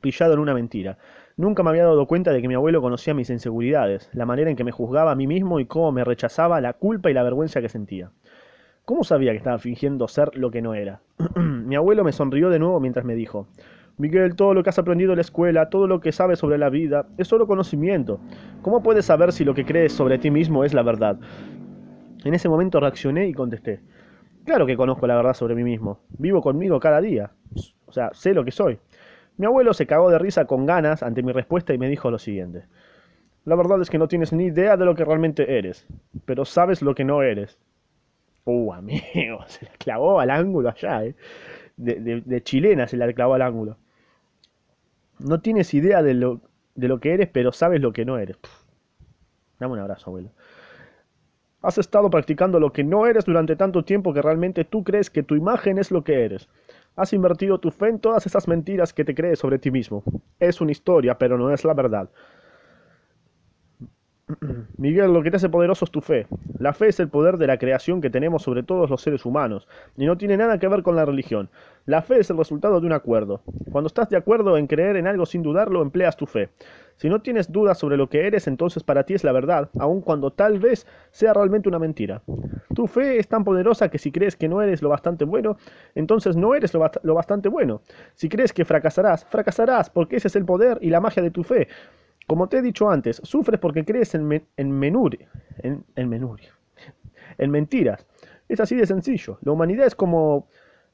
pillado 0.00 0.34
en 0.34 0.38
una 0.40 0.54
mentira. 0.54 0.98
Nunca 1.38 1.62
me 1.62 1.70
había 1.70 1.84
dado 1.84 2.04
cuenta 2.06 2.32
de 2.32 2.42
que 2.42 2.48
mi 2.48 2.54
abuelo 2.54 2.82
conocía 2.82 3.14
mis 3.14 3.30
inseguridades, 3.30 4.10
la 4.12 4.26
manera 4.26 4.50
en 4.50 4.56
que 4.56 4.64
me 4.64 4.72
juzgaba 4.72 5.12
a 5.12 5.14
mí 5.14 5.28
mismo 5.28 5.60
y 5.60 5.66
cómo 5.66 5.92
me 5.92 6.02
rechazaba 6.02 6.60
la 6.60 6.72
culpa 6.72 7.12
y 7.12 7.14
la 7.14 7.22
vergüenza 7.22 7.60
que 7.60 7.68
sentía. 7.68 8.10
¿Cómo 8.84 9.04
sabía 9.04 9.30
que 9.30 9.36
estaba 9.36 9.60
fingiendo 9.60 10.08
ser 10.08 10.36
lo 10.36 10.50
que 10.50 10.62
no 10.62 10.74
era? 10.74 11.00
mi 11.36 11.76
abuelo 11.76 12.02
me 12.02 12.10
sonrió 12.10 12.50
de 12.50 12.58
nuevo 12.58 12.80
mientras 12.80 13.04
me 13.04 13.14
dijo, 13.14 13.46
Miguel, 13.98 14.34
todo 14.34 14.52
lo 14.52 14.64
que 14.64 14.70
has 14.70 14.80
aprendido 14.80 15.12
en 15.12 15.18
la 15.18 15.22
escuela, 15.22 15.70
todo 15.70 15.86
lo 15.86 16.00
que 16.00 16.10
sabes 16.10 16.40
sobre 16.40 16.58
la 16.58 16.70
vida, 16.70 17.06
es 17.18 17.28
solo 17.28 17.46
conocimiento. 17.46 18.18
¿Cómo 18.62 18.82
puedes 18.82 19.04
saber 19.04 19.32
si 19.32 19.44
lo 19.44 19.54
que 19.54 19.64
crees 19.64 19.92
sobre 19.92 20.18
ti 20.18 20.32
mismo 20.32 20.64
es 20.64 20.74
la 20.74 20.82
verdad? 20.82 21.20
En 22.24 22.34
ese 22.34 22.48
momento 22.48 22.80
reaccioné 22.80 23.28
y 23.28 23.32
contesté, 23.32 23.80
Claro 24.48 24.64
que 24.64 24.78
conozco 24.78 25.06
la 25.06 25.14
verdad 25.14 25.34
sobre 25.34 25.54
mí 25.54 25.62
mismo. 25.62 26.00
Vivo 26.16 26.40
conmigo 26.40 26.80
cada 26.80 27.02
día. 27.02 27.30
O 27.84 27.92
sea, 27.92 28.08
sé 28.14 28.32
lo 28.32 28.46
que 28.46 28.50
soy. 28.50 28.78
Mi 29.38 29.46
abuelo 29.46 29.72
se 29.72 29.86
cagó 29.86 30.10
de 30.10 30.18
risa 30.18 30.46
con 30.46 30.66
ganas 30.66 31.02
ante 31.02 31.22
mi 31.22 31.32
respuesta 31.32 31.72
y 31.72 31.78
me 31.78 31.88
dijo 31.88 32.10
lo 32.10 32.18
siguiente. 32.18 32.64
La 33.44 33.54
verdad 33.54 33.80
es 33.80 33.88
que 33.88 33.96
no 33.96 34.08
tienes 34.08 34.32
ni 34.32 34.46
idea 34.46 34.76
de 34.76 34.84
lo 34.84 34.94
que 34.94 35.04
realmente 35.04 35.56
eres, 35.56 35.86
pero 36.26 36.44
sabes 36.44 36.82
lo 36.82 36.94
que 36.94 37.04
no 37.04 37.22
eres. 37.22 37.56
Uh, 38.44 38.72
amigo, 38.74 39.44
se 39.46 39.64
la 39.64 39.72
clavó 39.78 40.18
al 40.20 40.30
ángulo 40.30 40.68
allá, 40.68 41.04
¿eh? 41.04 41.14
De, 41.76 42.42
chilena 42.42 42.88
se 42.88 42.96
la 42.96 43.12
clavó 43.12 43.34
al 43.34 43.42
ángulo. 43.42 43.76
No 45.20 45.40
tienes 45.40 45.72
idea 45.72 46.02
de 46.02 46.14
lo, 46.14 46.40
de 46.74 46.88
lo 46.88 46.98
que 46.98 47.14
eres, 47.14 47.28
pero 47.28 47.52
sabes 47.52 47.80
lo 47.80 47.92
que 47.92 48.04
no 48.04 48.18
eres. 48.18 48.36
Dame 49.60 49.74
un 49.74 49.78
abrazo, 49.78 50.10
abuelo. 50.10 50.30
Has 51.62 51.78
estado 51.78 52.10
practicando 52.10 52.58
lo 52.58 52.72
que 52.72 52.82
no 52.82 53.06
eres 53.06 53.24
durante 53.24 53.54
tanto 53.54 53.84
tiempo 53.84 54.12
que 54.12 54.22
realmente 54.22 54.64
tú 54.64 54.82
crees 54.82 55.10
que 55.10 55.22
tu 55.22 55.36
imagen 55.36 55.78
es 55.78 55.92
lo 55.92 56.02
que 56.02 56.24
eres. 56.24 56.48
Has 56.98 57.12
invertido 57.12 57.60
tu 57.60 57.70
fe 57.70 57.90
en 57.90 58.00
todas 58.00 58.26
esas 58.26 58.48
mentiras 58.48 58.92
que 58.92 59.04
te 59.04 59.14
crees 59.14 59.38
sobre 59.38 59.60
ti 59.60 59.70
mismo. 59.70 60.02
Es 60.40 60.60
una 60.60 60.72
historia, 60.72 61.16
pero 61.16 61.38
no 61.38 61.54
es 61.54 61.64
la 61.64 61.72
verdad. 61.72 62.10
Miguel, 64.76 65.12
lo 65.12 65.22
que 65.22 65.30
te 65.30 65.36
hace 65.36 65.48
poderoso 65.48 65.84
es 65.84 65.90
tu 65.90 66.00
fe. 66.00 66.26
La 66.58 66.72
fe 66.72 66.88
es 66.88 67.00
el 67.00 67.08
poder 67.08 67.38
de 67.38 67.46
la 67.46 67.58
creación 67.58 68.00
que 68.00 68.10
tenemos 68.10 68.42
sobre 68.42 68.62
todos 68.62 68.90
los 68.90 69.00
seres 69.00 69.24
humanos, 69.24 69.66
y 69.96 70.06
no 70.06 70.18
tiene 70.18 70.36
nada 70.36 70.58
que 70.58 70.68
ver 70.68 70.82
con 70.82 70.96
la 70.96 71.04
religión. 71.04 71.48
La 71.86 72.02
fe 72.02 72.20
es 72.20 72.28
el 72.30 72.36
resultado 72.36 72.80
de 72.80 72.86
un 72.86 72.92
acuerdo. 72.92 73.40
Cuando 73.72 73.86
estás 73.86 74.10
de 74.10 74.16
acuerdo 74.16 74.58
en 74.58 74.66
creer 74.66 74.96
en 74.96 75.06
algo 75.06 75.24
sin 75.24 75.42
dudarlo, 75.42 75.80
empleas 75.80 76.16
tu 76.16 76.26
fe. 76.26 76.50
Si 76.96 77.08
no 77.08 77.22
tienes 77.22 77.50
dudas 77.50 77.78
sobre 77.78 77.96
lo 77.96 78.08
que 78.08 78.26
eres, 78.26 78.48
entonces 78.48 78.82
para 78.82 79.04
ti 79.04 79.14
es 79.14 79.24
la 79.24 79.32
verdad, 79.32 79.70
aun 79.78 80.00
cuando 80.00 80.32
tal 80.32 80.58
vez 80.58 80.86
sea 81.12 81.32
realmente 81.32 81.68
una 81.68 81.78
mentira. 81.78 82.22
Tu 82.74 82.86
fe 82.88 83.18
es 83.18 83.28
tan 83.28 83.44
poderosa 83.44 83.88
que 83.88 83.98
si 83.98 84.10
crees 84.10 84.36
que 84.36 84.48
no 84.48 84.60
eres 84.60 84.82
lo 84.82 84.88
bastante 84.88 85.24
bueno, 85.24 85.56
entonces 85.94 86.36
no 86.36 86.54
eres 86.54 86.74
lo, 86.74 86.90
lo 87.02 87.14
bastante 87.14 87.48
bueno. 87.48 87.80
Si 88.14 88.28
crees 88.28 88.52
que 88.52 88.64
fracasarás, 88.64 89.24
fracasarás, 89.26 89.88
porque 89.90 90.16
ese 90.16 90.28
es 90.28 90.36
el 90.36 90.44
poder 90.44 90.78
y 90.82 90.90
la 90.90 91.00
magia 91.00 91.22
de 91.22 91.30
tu 91.30 91.44
fe. 91.44 91.68
Como 92.28 92.48
te 92.48 92.58
he 92.58 92.62
dicho 92.62 92.90
antes, 92.90 93.20
sufres 93.24 93.58
porque 93.58 93.84
crees 93.84 94.14
en, 94.14 94.26
men 94.28 94.44
en 94.56 94.70
menuri, 94.70 95.18
en, 95.58 95.84
en 95.96 97.50
mentiras. 97.50 98.06
Es 98.48 98.60
así 98.60 98.76
de 98.76 98.86
sencillo. 98.86 99.38
La 99.42 99.52
humanidad 99.52 99.86
es 99.86 99.94
como 99.94 100.46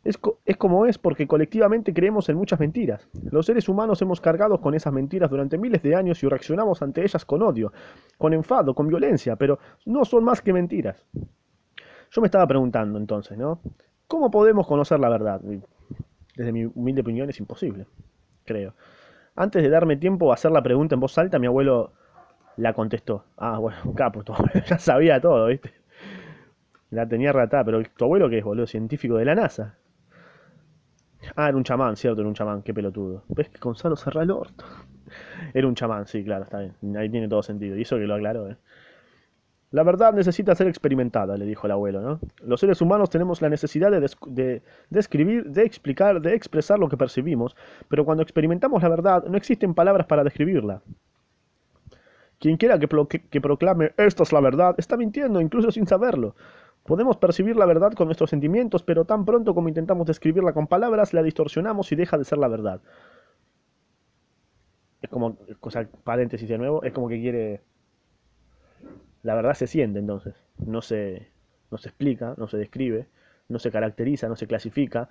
es, 0.04 0.18
es, 0.44 0.56
como 0.56 0.86
es 0.86 0.98
porque 0.98 1.26
colectivamente 1.26 1.92
creemos 1.92 2.28
en 2.28 2.36
muchas 2.36 2.60
mentiras. 2.60 3.08
Los 3.30 3.46
seres 3.46 3.68
humanos 3.68 4.00
hemos 4.02 4.20
cargado 4.20 4.60
con 4.60 4.74
esas 4.74 4.92
mentiras 4.92 5.30
durante 5.30 5.58
miles 5.58 5.82
de 5.82 5.96
años 5.96 6.22
y 6.22 6.28
reaccionamos 6.28 6.82
ante 6.82 7.02
ellas 7.02 7.24
con 7.24 7.42
odio, 7.42 7.72
con 8.18 8.32
enfado, 8.32 8.74
con 8.74 8.86
violencia, 8.86 9.34
pero 9.36 9.58
no 9.86 10.04
son 10.04 10.22
más 10.22 10.40
que 10.40 10.52
mentiras. 10.52 11.04
Yo 12.10 12.20
me 12.20 12.26
estaba 12.26 12.46
preguntando 12.46 12.98
entonces, 12.98 13.36
¿no? 13.36 13.60
¿Cómo 14.06 14.30
podemos 14.30 14.66
conocer 14.66 15.00
la 15.00 15.08
verdad? 15.08 15.40
Desde 16.36 16.52
mi 16.52 16.66
humilde 16.66 17.00
opinión 17.00 17.28
es 17.30 17.40
imposible, 17.40 17.86
creo. 18.44 18.74
Antes 19.36 19.62
de 19.62 19.68
darme 19.68 19.96
tiempo 19.96 20.30
a 20.30 20.34
hacer 20.34 20.50
la 20.50 20.62
pregunta 20.62 20.94
en 20.94 21.00
voz 21.00 21.18
alta, 21.18 21.38
mi 21.38 21.46
abuelo 21.46 21.92
la 22.56 22.72
contestó. 22.74 23.24
Ah, 23.36 23.58
bueno, 23.58 23.78
capo, 23.94 24.24
ya 24.68 24.78
sabía 24.78 25.20
todo, 25.20 25.46
¿viste? 25.46 25.72
La 26.88 27.06
tenía 27.06 27.30
ratada, 27.30 27.62
pero 27.62 27.82
tu 27.82 28.04
abuelo 28.06 28.30
que 28.30 28.38
es, 28.38 28.44
boludo, 28.44 28.66
científico 28.66 29.16
de 29.16 29.26
la 29.26 29.34
NASA. 29.34 29.76
Ah, 31.36 31.48
era 31.48 31.56
un 31.56 31.64
chamán, 31.64 31.96
cierto, 31.96 32.20
era 32.20 32.28
un 32.28 32.34
chamán, 32.34 32.62
qué 32.62 32.72
pelotudo. 32.74 33.24
¿Ves 33.28 33.48
que 33.48 33.58
Gonzalo 33.58 33.96
cerró 33.96 34.22
el 34.22 34.30
orto? 34.30 34.64
Era 35.54 35.66
un 35.66 35.74
chamán, 35.74 36.06
sí, 36.06 36.24
claro, 36.24 36.44
está 36.44 36.60
bien. 36.60 36.96
Ahí 36.96 37.08
tiene 37.10 37.28
todo 37.28 37.42
sentido. 37.42 37.76
Y 37.76 37.82
eso 37.82 37.96
que 37.96 38.06
lo 38.06 38.14
aclaró, 38.14 38.50
¿eh? 38.50 38.56
La 39.74 39.82
verdad 39.82 40.12
necesita 40.12 40.54
ser 40.54 40.68
experimentada, 40.68 41.36
le 41.36 41.44
dijo 41.46 41.66
el 41.66 41.72
abuelo, 41.72 42.00
¿no? 42.00 42.20
Los 42.46 42.60
seres 42.60 42.80
humanos 42.80 43.10
tenemos 43.10 43.42
la 43.42 43.48
necesidad 43.48 43.90
de, 43.90 43.98
de, 44.28 44.62
de, 44.88 45.62
explicar, 45.64 46.20
de 46.20 46.32
expresar 46.32 46.78
lo 46.78 46.88
que 46.88 46.96
percibimos, 46.96 47.56
pero 47.88 48.04
cuando 48.04 48.22
experimentamos 48.22 48.84
la 48.84 48.88
verdad 48.88 49.24
no 49.24 49.36
existen 49.36 49.74
palabras 49.74 50.06
para 50.06 50.22
describirla. 50.22 50.80
Quien 52.38 52.56
quiera 52.56 52.78
que, 52.78 52.86
pro 52.86 53.08
que 53.08 53.40
proclame 53.40 53.90
esta 53.96 54.22
es 54.22 54.32
la 54.32 54.38
verdad 54.38 54.76
está 54.78 54.96
mintiendo, 54.96 55.40
incluso 55.40 55.72
sin 55.72 55.88
saberlo. 55.88 56.36
Podemos 56.84 57.16
percibir 57.16 57.56
la 57.56 57.66
verdad 57.66 57.94
con 57.94 58.06
nuestros 58.06 58.30
sentimientos, 58.30 58.84
pero 58.84 59.04
tan 59.04 59.24
pronto 59.24 59.56
como 59.56 59.66
intentamos 59.66 60.06
describirla 60.06 60.52
con 60.52 60.68
palabras, 60.68 61.12
la 61.12 61.24
distorsionamos 61.24 61.90
y 61.90 61.96
deja 61.96 62.16
de 62.16 62.24
ser 62.24 62.38
la 62.38 62.46
verdad. 62.46 62.80
Es 65.02 65.10
como, 65.10 65.36
paréntesis 66.04 66.48
de 66.48 66.58
nuevo, 66.58 66.84
es 66.84 66.92
como 66.92 67.08
que 67.08 67.20
quiere... 67.20 67.73
La 69.24 69.34
verdad 69.34 69.54
se 69.54 69.66
siente 69.66 69.98
entonces, 69.98 70.34
no 70.58 70.82
se, 70.82 71.26
no 71.72 71.78
se 71.78 71.88
explica, 71.88 72.34
no 72.36 72.46
se 72.46 72.58
describe, 72.58 73.06
no 73.48 73.58
se 73.58 73.72
caracteriza, 73.72 74.28
no 74.28 74.36
se 74.36 74.46
clasifica, 74.46 75.08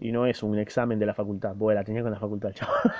y 0.00 0.12
no 0.12 0.26
es 0.26 0.42
un 0.42 0.58
examen 0.58 0.98
de 0.98 1.06
la 1.06 1.14
facultad. 1.14 1.54
Bueno, 1.54 1.80
la 1.80 1.84
tenía 1.84 2.02
con 2.02 2.12
la 2.12 2.18
facultad, 2.18 2.52
chaval. 2.52 2.92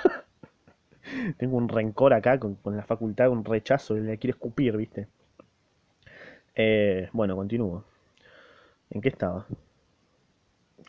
Tengo 1.37 1.57
un 1.57 1.67
rencor 1.67 2.13
acá 2.13 2.39
con, 2.39 2.55
con 2.55 2.77
la 2.77 2.83
facultad, 2.83 3.29
un 3.29 3.43
rechazo, 3.43 3.95
le 3.95 4.17
quiere 4.17 4.31
escupir, 4.31 4.77
¿viste? 4.77 5.07
Eh, 6.55 7.09
bueno, 7.13 7.35
continúo. 7.35 7.83
¿En 8.89 9.01
qué 9.01 9.09
estaba? 9.09 9.45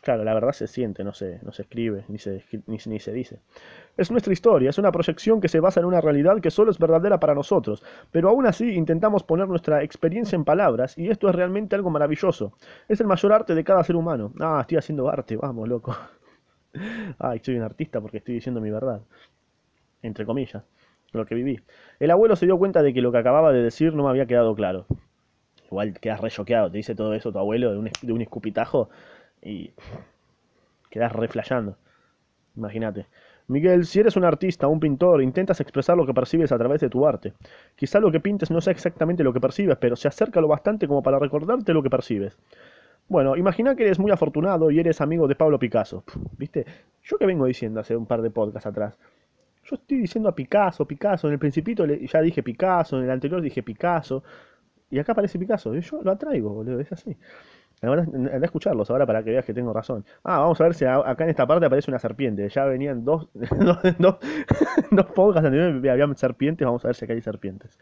Claro, 0.05 0.23
la 0.23 0.35
verdad 0.35 0.51
se 0.51 0.67
siente, 0.67 1.03
no 1.03 1.13
se, 1.13 1.39
no 1.41 1.51
se 1.51 1.63
escribe, 1.63 2.05
ni 2.09 2.19
se, 2.19 2.43
ni, 2.67 2.77
ni 2.85 2.99
se 2.99 3.11
dice. 3.11 3.39
Es 3.97 4.11
nuestra 4.11 4.33
historia, 4.33 4.69
es 4.69 4.77
una 4.77 4.91
proyección 4.91 5.41
que 5.41 5.47
se 5.47 5.59
basa 5.59 5.79
en 5.79 5.87
una 5.87 5.99
realidad 5.99 6.39
que 6.41 6.51
solo 6.51 6.69
es 6.69 6.77
verdadera 6.77 7.19
para 7.19 7.33
nosotros, 7.33 7.83
pero 8.11 8.29
aún 8.29 8.45
así 8.45 8.69
intentamos 8.75 9.23
poner 9.23 9.47
nuestra 9.47 9.81
experiencia 9.81 10.35
en 10.35 10.45
palabras, 10.45 10.95
y 10.95 11.09
esto 11.09 11.27
es 11.27 11.33
realmente 11.33 11.75
algo 11.75 11.89
maravilloso. 11.89 12.53
Es 12.87 13.01
el 13.01 13.07
mayor 13.07 13.33
arte 13.33 13.55
de 13.55 13.63
cada 13.63 13.83
ser 13.83 13.95
humano. 13.95 14.31
Ah, 14.39 14.59
estoy 14.61 14.77
haciendo 14.77 15.09
arte, 15.09 15.37
vamos, 15.37 15.67
loco. 15.67 15.97
Ay, 17.17 17.41
soy 17.43 17.55
un 17.55 17.63
artista 17.63 17.99
porque 17.99 18.17
estoy 18.17 18.35
diciendo 18.35 18.61
mi 18.61 18.69
verdad. 18.69 19.01
Entre 20.03 20.23
comillas, 20.23 20.63
lo 21.13 21.25
que 21.25 21.33
viví. 21.33 21.59
El 21.99 22.11
abuelo 22.11 22.35
se 22.35 22.45
dio 22.45 22.59
cuenta 22.59 22.83
de 22.83 22.93
que 22.93 23.01
lo 23.01 23.11
que 23.11 23.17
acababa 23.17 23.51
de 23.51 23.63
decir 23.63 23.95
no 23.95 24.03
me 24.03 24.09
había 24.11 24.27
quedado 24.27 24.53
claro. 24.53 24.85
Igual 25.71 25.99
quedas 25.99 26.21
re 26.21 26.29
choqueado, 26.29 26.69
te 26.69 26.77
dice 26.77 26.93
todo 26.93 27.15
eso 27.15 27.31
tu 27.31 27.39
abuelo 27.39 27.71
de 27.71 27.79
un, 27.79 27.89
de 28.01 28.13
un 28.13 28.21
escupitajo 28.21 28.89
y 29.45 29.71
quedas 30.89 31.13
re 31.13 31.27
flayando. 31.29 31.77
Imagínate. 32.57 33.05
Miguel, 33.47 33.85
si 33.85 33.99
eres 33.99 34.15
un 34.15 34.25
artista, 34.25 34.67
un 34.67 34.79
pintor, 34.79 35.21
intentas 35.21 35.61
expresar 35.61 35.95
lo 35.95 36.05
que 36.05 36.13
percibes 36.15 36.51
a 36.51 36.57
través 36.57 36.81
de 36.81 36.89
tu 36.89 37.05
arte. 37.05 37.33
Quizá 37.75 37.99
lo 37.99 38.11
que 38.11 38.19
pintes 38.19 38.49
no 38.49 38.59
sea 38.59 38.71
exactamente 38.71 39.23
lo 39.23 39.31
que 39.31 39.39
percibes, 39.39 39.77
pero 39.77 39.95
se 39.95 40.07
acerca 40.07 40.41
lo 40.41 40.47
bastante 40.47 40.87
como 40.87 41.03
para 41.03 41.19
recordarte 41.19 41.71
lo 41.73 41.83
que 41.83 41.89
percibes. 41.91 42.35
Bueno, 43.07 43.35
imagina 43.35 43.75
que 43.75 43.83
eres 43.83 43.99
muy 43.99 44.09
afortunado 44.09 44.71
y 44.71 44.79
eres 44.79 44.99
amigo 44.99 45.27
de 45.27 45.35
Pablo 45.35 45.59
Picasso. 45.59 46.03
¿Viste? 46.37 46.65
Yo 47.03 47.19
que 47.19 47.27
vengo 47.27 47.45
diciendo 47.45 47.79
hace 47.79 47.95
un 47.95 48.07
par 48.07 48.23
de 48.23 48.31
podcasts 48.31 48.65
atrás. 48.65 48.97
Yo 49.63 49.75
estoy 49.75 49.99
diciendo 49.99 50.27
a 50.29 50.33
Picasso, 50.35 50.85
Picasso. 50.85 51.27
En 51.27 51.33
el 51.33 51.39
principito 51.39 51.85
ya 51.85 52.21
dije 52.21 52.41
Picasso, 52.41 52.97
en 52.97 53.03
el 53.03 53.11
anterior 53.11 53.41
dije 53.41 53.61
Picasso. 53.61 54.23
Y 54.89 54.97
acá 54.97 55.11
aparece 55.11 55.37
Picasso. 55.37 55.75
Y 55.75 55.81
yo 55.81 56.01
lo 56.01 56.11
atraigo, 56.11 56.49
boludo. 56.51 56.79
Es 56.79 56.91
así. 56.91 57.15
Anda 57.81 58.31
a 58.33 58.45
escucharlos 58.45 58.89
ahora 58.89 59.05
para 59.05 59.23
que 59.23 59.31
veas 59.31 59.45
que 59.45 59.53
tengo 59.53 59.73
razón. 59.73 60.05
Ah, 60.23 60.39
vamos 60.39 60.59
a 60.61 60.63
ver 60.63 60.73
si 60.73 60.85
acá 60.85 61.23
en 61.23 61.29
esta 61.29 61.45
parte 61.45 61.65
aparece 61.65 61.91
una 61.91 61.99
serpiente. 61.99 62.47
Ya 62.49 62.65
venían 62.65 63.03
dos, 63.03 63.27
dos, 63.33 63.77
dos, 63.99 64.17
dos 64.91 65.05
podcasts 65.07 65.45
anteriores 65.45 65.91
había 65.91 66.15
serpientes. 66.15 66.65
Vamos 66.65 66.83
a 66.85 66.89
ver 66.89 66.95
si 66.95 67.05
acá 67.05 67.13
hay 67.13 67.21
serpientes. 67.21 67.77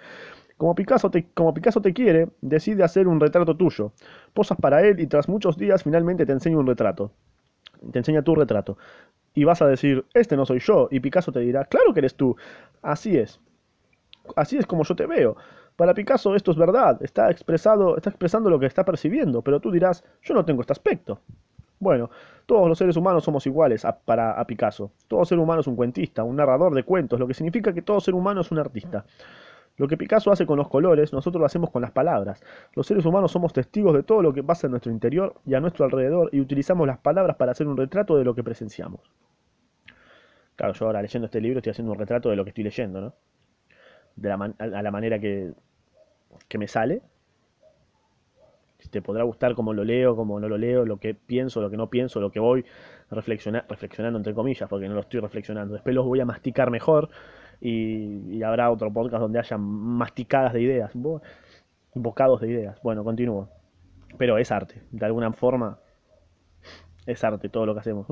Como 0.58 0.76
Picasso, 0.76 1.10
te, 1.10 1.28
como 1.34 1.54
Picasso 1.54 1.82
te 1.82 1.94
quiere, 1.94 2.30
decide 2.42 2.84
hacer 2.84 3.08
un 3.08 3.20
retrato 3.20 3.56
tuyo. 3.56 3.94
Posas 4.34 4.58
para 4.60 4.82
él 4.82 5.00
y 5.00 5.08
tras 5.08 5.28
muchos 5.30 5.58
días 5.58 5.84
finalmente 5.84 6.26
te 6.26 6.32
enseña 6.32 6.58
un 6.58 6.68
retrato. 6.68 7.12
Te 7.92 8.00
enseña 8.00 8.22
tu 8.24 8.36
retrato. 8.36 8.78
Y 9.36 9.46
vas 9.46 9.62
a 9.62 9.68
decir, 9.68 10.06
este 10.14 10.36
no 10.36 10.46
soy 10.46 10.60
yo. 10.60 10.88
Y 10.92 11.00
Picasso 11.00 11.32
te 11.32 11.40
dirá, 11.40 11.66
claro 11.66 11.94
que 11.94 12.00
eres 12.00 12.16
tú. 12.16 12.36
Así 12.82 13.18
es. 13.18 13.40
Así 14.36 14.58
es 14.58 14.66
como 14.66 14.84
yo 14.84 14.96
te 14.96 15.06
veo. 15.06 15.36
Para 15.76 15.94
Picasso 15.94 16.36
esto 16.36 16.52
es 16.52 16.58
verdad, 16.58 17.02
está, 17.02 17.32
expresado, 17.32 17.98
está 17.98 18.10
expresando 18.10 18.50
lo 18.50 18.60
que 18.60 18.68
está 18.68 18.86
percibiendo, 18.86 19.42
pero 19.42 19.60
tú 19.60 19.72
dirás, 19.72 20.04
yo 20.22 20.34
no 20.34 20.46
tengo 20.46 20.62
este 20.62 20.74
aspecto. 20.74 21.20
Bueno, 21.80 22.10
todos 22.46 22.70
los 22.70 22.78
seres 22.78 22.96
humanos 22.96 23.24
somos 23.24 23.46
iguales 23.46 23.86
para 24.06 24.40
a 24.40 24.46
Picasso. 24.46 24.92
Todo 25.08 25.26
ser 25.26 25.40
humano 25.40 25.62
es 25.62 25.68
un 25.68 25.76
cuentista, 25.76 26.24
un 26.24 26.36
narrador 26.36 26.74
de 26.74 26.84
cuentos, 26.84 27.20
lo 27.20 27.28
que 27.28 27.34
significa 27.34 27.74
que 27.74 27.82
todo 27.82 28.00
ser 28.00 28.14
humano 28.14 28.42
es 28.42 28.52
un 28.52 28.60
artista. 28.60 29.06
Lo 29.76 29.88
que 29.88 29.98
Picasso 29.98 30.32
hace 30.32 30.46
con 30.46 30.58
los 30.58 30.70
colores, 30.70 31.12
nosotros 31.12 31.40
lo 31.40 31.48
hacemos 31.48 31.72
con 31.72 31.82
las 31.82 31.92
palabras. 31.92 32.44
Los 32.76 32.86
seres 32.86 33.06
humanos 33.06 33.32
somos 33.32 33.54
testigos 33.54 33.96
de 33.96 34.04
todo 34.04 34.22
lo 34.22 34.32
que 34.32 34.44
pasa 34.44 34.68
en 34.68 34.72
nuestro 34.72 34.92
interior 34.92 35.36
y 35.46 35.56
a 35.56 35.60
nuestro 35.60 35.84
alrededor 35.86 36.30
y 36.32 36.40
utilizamos 36.40 36.86
las 36.86 37.00
palabras 37.00 37.36
para 37.38 37.54
hacer 37.54 37.68
un 37.68 37.76
retrato 37.76 38.16
de 38.16 38.24
lo 38.24 38.36
que 38.36 38.44
presenciamos. 38.44 39.02
Claro, 40.56 40.74
yo 40.74 40.86
ahora 40.86 41.02
leyendo 41.02 41.26
este 41.26 41.42
libro 41.42 41.58
estoy 41.58 41.72
haciendo 41.72 41.92
un 41.92 41.98
retrato 41.98 42.30
de 42.30 42.36
lo 42.36 42.44
que 42.44 42.52
estoy 42.52 42.64
leyendo, 42.64 43.02
¿no? 43.02 43.14
De 44.16 44.30
la 44.30 44.54
a 44.58 44.82
la 44.82 44.92
manera 44.92 45.20
que, 45.20 45.54
que 46.48 46.58
me 46.58 46.68
sale. 46.68 47.02
Te 48.92 49.02
podrá 49.02 49.24
gustar 49.24 49.56
como 49.56 49.74
lo 49.74 49.84
leo, 49.84 50.16
como 50.16 50.40
no 50.40 50.50
lo 50.50 50.58
leo, 50.58 50.86
lo 50.86 50.98
que 50.98 51.16
pienso, 51.16 51.62
lo 51.62 51.70
que 51.70 51.78
no 51.78 51.90
pienso, 51.90 52.20
lo 52.20 52.32
que 52.32 52.40
voy 52.40 52.66
reflexiona 53.10 53.66
reflexionando 53.68 54.20
entre 54.20 54.34
comillas, 54.34 54.70
porque 54.70 54.88
no 54.88 54.94
lo 54.94 55.02
estoy 55.02 55.22
reflexionando. 55.22 55.74
Después 55.74 55.96
los 55.96 56.06
voy 56.06 56.20
a 56.20 56.26
masticar 56.26 56.70
mejor 56.70 57.10
y, 57.62 58.36
y 58.36 58.44
habrá 58.44 58.70
otro 58.70 58.92
podcast 58.92 59.22
donde 59.22 59.40
haya 59.40 59.58
masticadas 59.58 60.54
de 60.54 60.62
ideas, 60.62 60.92
bocados 61.96 62.42
de 62.42 62.50
ideas. 62.50 62.80
Bueno, 62.84 63.04
continúo. 63.04 63.50
Pero 64.18 64.38
es 64.38 64.52
arte, 64.52 64.82
de 64.92 65.06
alguna 65.06 65.32
forma 65.32 65.80
es 67.06 67.24
arte 67.24 67.50
todo 67.50 67.66
lo 67.66 67.74
que 67.74 67.80
hacemos. 67.80 68.06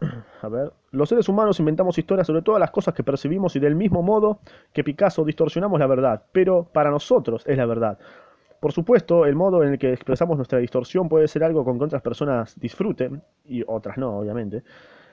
A 0.42 0.48
ver. 0.48 0.72
Los 0.90 1.08
seres 1.08 1.28
humanos 1.28 1.58
inventamos 1.60 1.98
historias 1.98 2.26
sobre 2.26 2.42
todas 2.42 2.60
las 2.60 2.70
cosas 2.70 2.94
que 2.94 3.02
percibimos 3.02 3.56
y 3.56 3.60
del 3.60 3.74
mismo 3.74 4.02
modo 4.02 4.40
que 4.72 4.84
Picasso 4.84 5.24
distorsionamos 5.24 5.78
la 5.78 5.86
verdad, 5.86 6.22
pero 6.32 6.64
para 6.64 6.90
nosotros 6.90 7.42
es 7.46 7.56
la 7.56 7.66
verdad. 7.66 7.98
Por 8.60 8.72
supuesto, 8.72 9.26
el 9.26 9.34
modo 9.34 9.62
en 9.62 9.72
el 9.72 9.78
que 9.78 9.92
expresamos 9.92 10.36
nuestra 10.36 10.58
distorsión 10.58 11.08
puede 11.08 11.28
ser 11.28 11.44
algo 11.44 11.64
con 11.64 11.78
que 11.78 11.84
otras 11.84 12.02
personas 12.02 12.58
disfruten, 12.58 13.22
y 13.44 13.62
otras 13.66 13.98
no, 13.98 14.18
obviamente. 14.18 14.62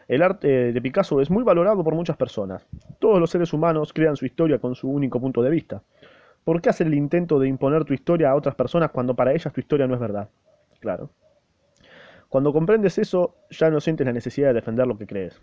El 0.08 0.22
arte 0.22 0.74
de 0.74 0.82
Picasso 0.82 1.22
es 1.22 1.30
muy 1.30 1.44
valorado 1.44 1.84
por 1.84 1.96
muchas 1.96 2.18
personas. 2.18 2.65
Todos 3.00 3.20
los 3.20 3.30
seres 3.30 3.53
humanos 3.53 3.94
crean 3.94 4.15
su 4.15 4.25
historia 4.25 4.60
con 4.60 4.75
su 4.75 4.89
único 4.89 5.20
punto 5.20 5.42
de 5.42 5.50
vista. 5.50 5.82
¿Por 6.44 6.62
qué 6.62 6.70
hacer 6.70 6.88
el 6.88 6.94
intento 6.94 7.39
de 7.39 7.48
imponer 7.48 7.86
tu 7.86 7.94
historia 7.94 8.32
a 8.32 8.36
otras 8.36 8.56
personas 8.56 8.92
cuando 8.92 9.15
para 9.15 9.32
ellas 9.32 9.53
tu 9.53 9.62
historia 9.62 9.88
no 9.88 9.94
es 9.94 10.00
verdad? 10.00 10.30
Claro. 10.80 11.10
Cuando 12.34 12.52
comprendes 12.52 12.98
eso, 12.98 13.36
ya 13.52 13.70
no 13.70 13.80
sientes 13.80 14.08
la 14.08 14.12
necesidad 14.12 14.48
de 14.48 14.54
defender 14.56 14.88
lo 14.88 14.98
que 14.98 15.06
crees. 15.06 15.40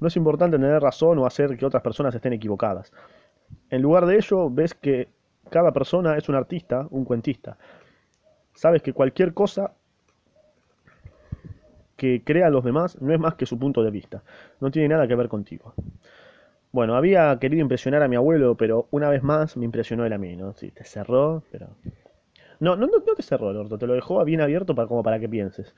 No 0.00 0.08
es 0.08 0.16
importante 0.16 0.58
tener 0.58 0.82
razón 0.82 1.18
o 1.18 1.24
hacer 1.24 1.56
que 1.56 1.64
otras 1.64 1.82
personas 1.82 2.14
estén 2.14 2.34
equivocadas. 2.34 2.92
En 3.70 3.80
lugar 3.80 4.04
de 4.04 4.16
ello, 4.16 4.50
ves 4.50 4.74
que 4.74 5.08
cada 5.48 5.72
persona 5.72 6.18
es 6.18 6.28
un 6.28 6.34
artista, 6.34 6.86
un 6.90 7.06
cuentista. 7.06 7.56
Sabes 8.52 8.82
que 8.82 8.92
cualquier 8.92 9.32
cosa 9.32 9.72
que 11.96 12.22
crean 12.22 12.52
los 12.52 12.64
demás 12.64 13.00
no 13.00 13.14
es 13.14 13.18
más 13.18 13.36
que 13.36 13.46
su 13.46 13.58
punto 13.58 13.82
de 13.82 13.92
vista. 13.92 14.22
No 14.60 14.70
tiene 14.70 14.88
nada 14.88 15.08
que 15.08 15.14
ver 15.14 15.28
contigo. 15.28 15.72
Bueno, 16.70 16.96
había 16.96 17.38
querido 17.38 17.62
impresionar 17.62 18.02
a 18.02 18.08
mi 18.08 18.16
abuelo, 18.16 18.58
pero 18.58 18.88
una 18.90 19.08
vez 19.08 19.22
más 19.22 19.56
me 19.56 19.64
impresionó 19.64 20.04
él 20.04 20.12
a 20.12 20.18
mí, 20.18 20.36
¿no? 20.36 20.52
Sí, 20.52 20.70
te 20.70 20.84
cerró, 20.84 21.42
pero 21.50 21.68
no, 22.62 22.76
no, 22.76 22.86
no, 22.86 23.14
te 23.16 23.22
cerró 23.24 23.50
el 23.50 23.56
orto, 23.56 23.76
te 23.76 23.88
lo 23.88 23.94
dejó 23.94 24.24
bien 24.24 24.40
abierto 24.40 24.72
para, 24.72 24.86
como 24.86 25.02
para 25.02 25.18
que 25.18 25.28
pienses. 25.28 25.74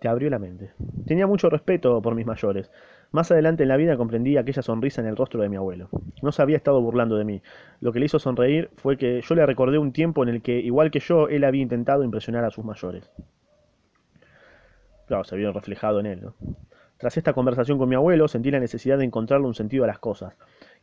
Te 0.00 0.08
abrió 0.08 0.28
la 0.28 0.40
mente. 0.40 0.72
Tenía 1.06 1.28
mucho 1.28 1.48
respeto 1.48 2.02
por 2.02 2.16
mis 2.16 2.26
mayores. 2.26 2.70
Más 3.12 3.30
adelante 3.30 3.62
en 3.62 3.68
la 3.68 3.76
vida 3.76 3.96
comprendí 3.96 4.36
aquella 4.36 4.62
sonrisa 4.62 5.00
en 5.02 5.06
el 5.06 5.16
rostro 5.16 5.40
de 5.40 5.48
mi 5.48 5.54
abuelo. 5.54 5.88
No 6.20 6.32
se 6.32 6.42
había 6.42 6.56
estado 6.56 6.80
burlando 6.80 7.16
de 7.16 7.24
mí. 7.24 7.42
Lo 7.80 7.92
que 7.92 8.00
le 8.00 8.06
hizo 8.06 8.18
sonreír 8.18 8.70
fue 8.76 8.96
que 8.96 9.20
yo 9.20 9.34
le 9.36 9.46
recordé 9.46 9.78
un 9.78 9.92
tiempo 9.92 10.24
en 10.24 10.30
el 10.30 10.42
que, 10.42 10.58
igual 10.58 10.90
que 10.90 10.98
yo, 10.98 11.28
él 11.28 11.44
había 11.44 11.62
intentado 11.62 12.02
impresionar 12.02 12.44
a 12.44 12.50
sus 12.50 12.64
mayores. 12.64 13.08
Claro, 15.06 15.22
se 15.22 15.36
vio 15.36 15.52
reflejado 15.52 16.00
en 16.00 16.06
él, 16.06 16.22
¿no? 16.22 16.34
Tras 17.00 17.16
esta 17.16 17.32
conversación 17.32 17.78
con 17.78 17.88
mi 17.88 17.94
abuelo, 17.94 18.28
sentí 18.28 18.50
la 18.50 18.60
necesidad 18.60 18.98
de 18.98 19.06
encontrarle 19.06 19.46
un 19.46 19.54
sentido 19.54 19.84
a 19.84 19.86
las 19.86 19.98
cosas. 19.98 20.34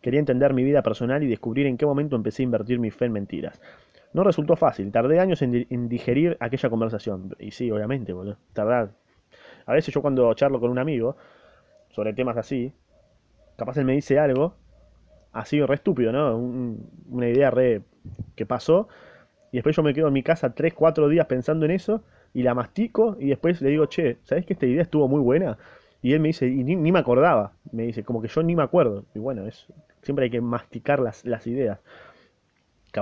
Quería 0.02 0.20
entender 0.20 0.52
mi 0.54 0.64
vida 0.64 0.82
personal 0.82 1.22
y 1.22 1.28
descubrir 1.28 1.68
en 1.68 1.78
qué 1.78 1.86
momento 1.86 2.16
empecé 2.16 2.42
a 2.42 2.46
invertir 2.46 2.80
mi 2.80 2.90
fe 2.90 3.06
en 3.06 3.12
mentiras. 3.12 3.62
No 4.14 4.24
resultó 4.24 4.56
fácil, 4.56 4.92
tardé 4.92 5.20
años 5.20 5.42
en, 5.42 5.52
di- 5.52 5.68
en 5.70 5.90
digerir 5.90 6.38
aquella 6.40 6.70
conversación. 6.70 7.36
Y 7.40 7.52
sí, 7.52 7.70
obviamente, 7.72 8.14
boludo. 8.14 8.38
Tardar. 8.54 8.92
A 9.66 9.74
veces 9.74 9.94
yo 9.94 10.02
cuando 10.02 10.34
charlo 10.36 10.60
con 10.60 10.72
un 10.72 10.80
amigo 10.80 11.18
sobre 11.92 12.14
temas 12.14 12.38
así, 12.38 12.74
capaz 13.58 13.78
él 13.78 13.86
me 13.86 13.94
dice 13.94 14.20
algo, 14.20 14.56
así 15.34 15.62
re 15.64 15.76
estúpido, 15.76 16.12
¿no? 16.12 16.38
Un- 16.38 16.90
una 17.12 17.30
idea 17.30 17.52
re 17.52 17.84
que 18.36 18.46
pasó, 18.46 18.88
y 19.52 19.58
después 19.58 19.76
yo 19.76 19.84
me 19.84 19.94
quedo 19.94 20.08
en 20.08 20.14
mi 20.14 20.24
casa 20.24 20.54
3 20.54 20.74
4 20.74 21.10
días 21.10 21.28
pensando 21.28 21.66
en 21.66 21.72
eso, 21.72 22.04
y 22.34 22.44
la 22.44 22.54
mastico, 22.56 23.18
y 23.20 23.30
después 23.30 23.62
le 23.62 23.70
digo, 23.70 23.86
che, 23.88 24.18
¿sabés 24.24 24.46
que 24.46 24.54
esta 24.54 24.66
idea 24.66 24.84
estuvo 24.84 25.08
muy 25.08 25.22
buena? 25.22 25.58
Y 26.02 26.14
él 26.14 26.20
me 26.20 26.30
dice, 26.30 26.48
y 26.48 26.64
ni, 26.64 26.76
ni 26.76 26.92
me 26.92 27.00
acordaba, 27.00 27.54
me 27.72 27.84
dice, 27.84 28.04
como 28.04 28.22
que 28.22 28.28
yo 28.28 28.44
ni 28.44 28.56
me 28.56 28.64
acuerdo. 28.64 29.06
Y 29.16 29.20
bueno, 29.20 29.46
es, 29.48 29.68
siempre 30.04 30.26
hay 30.26 30.32
que 30.32 30.42
masticar 30.42 31.00
las, 31.00 31.26
las 31.26 31.48
ideas, 31.48 31.80
que 32.92 33.00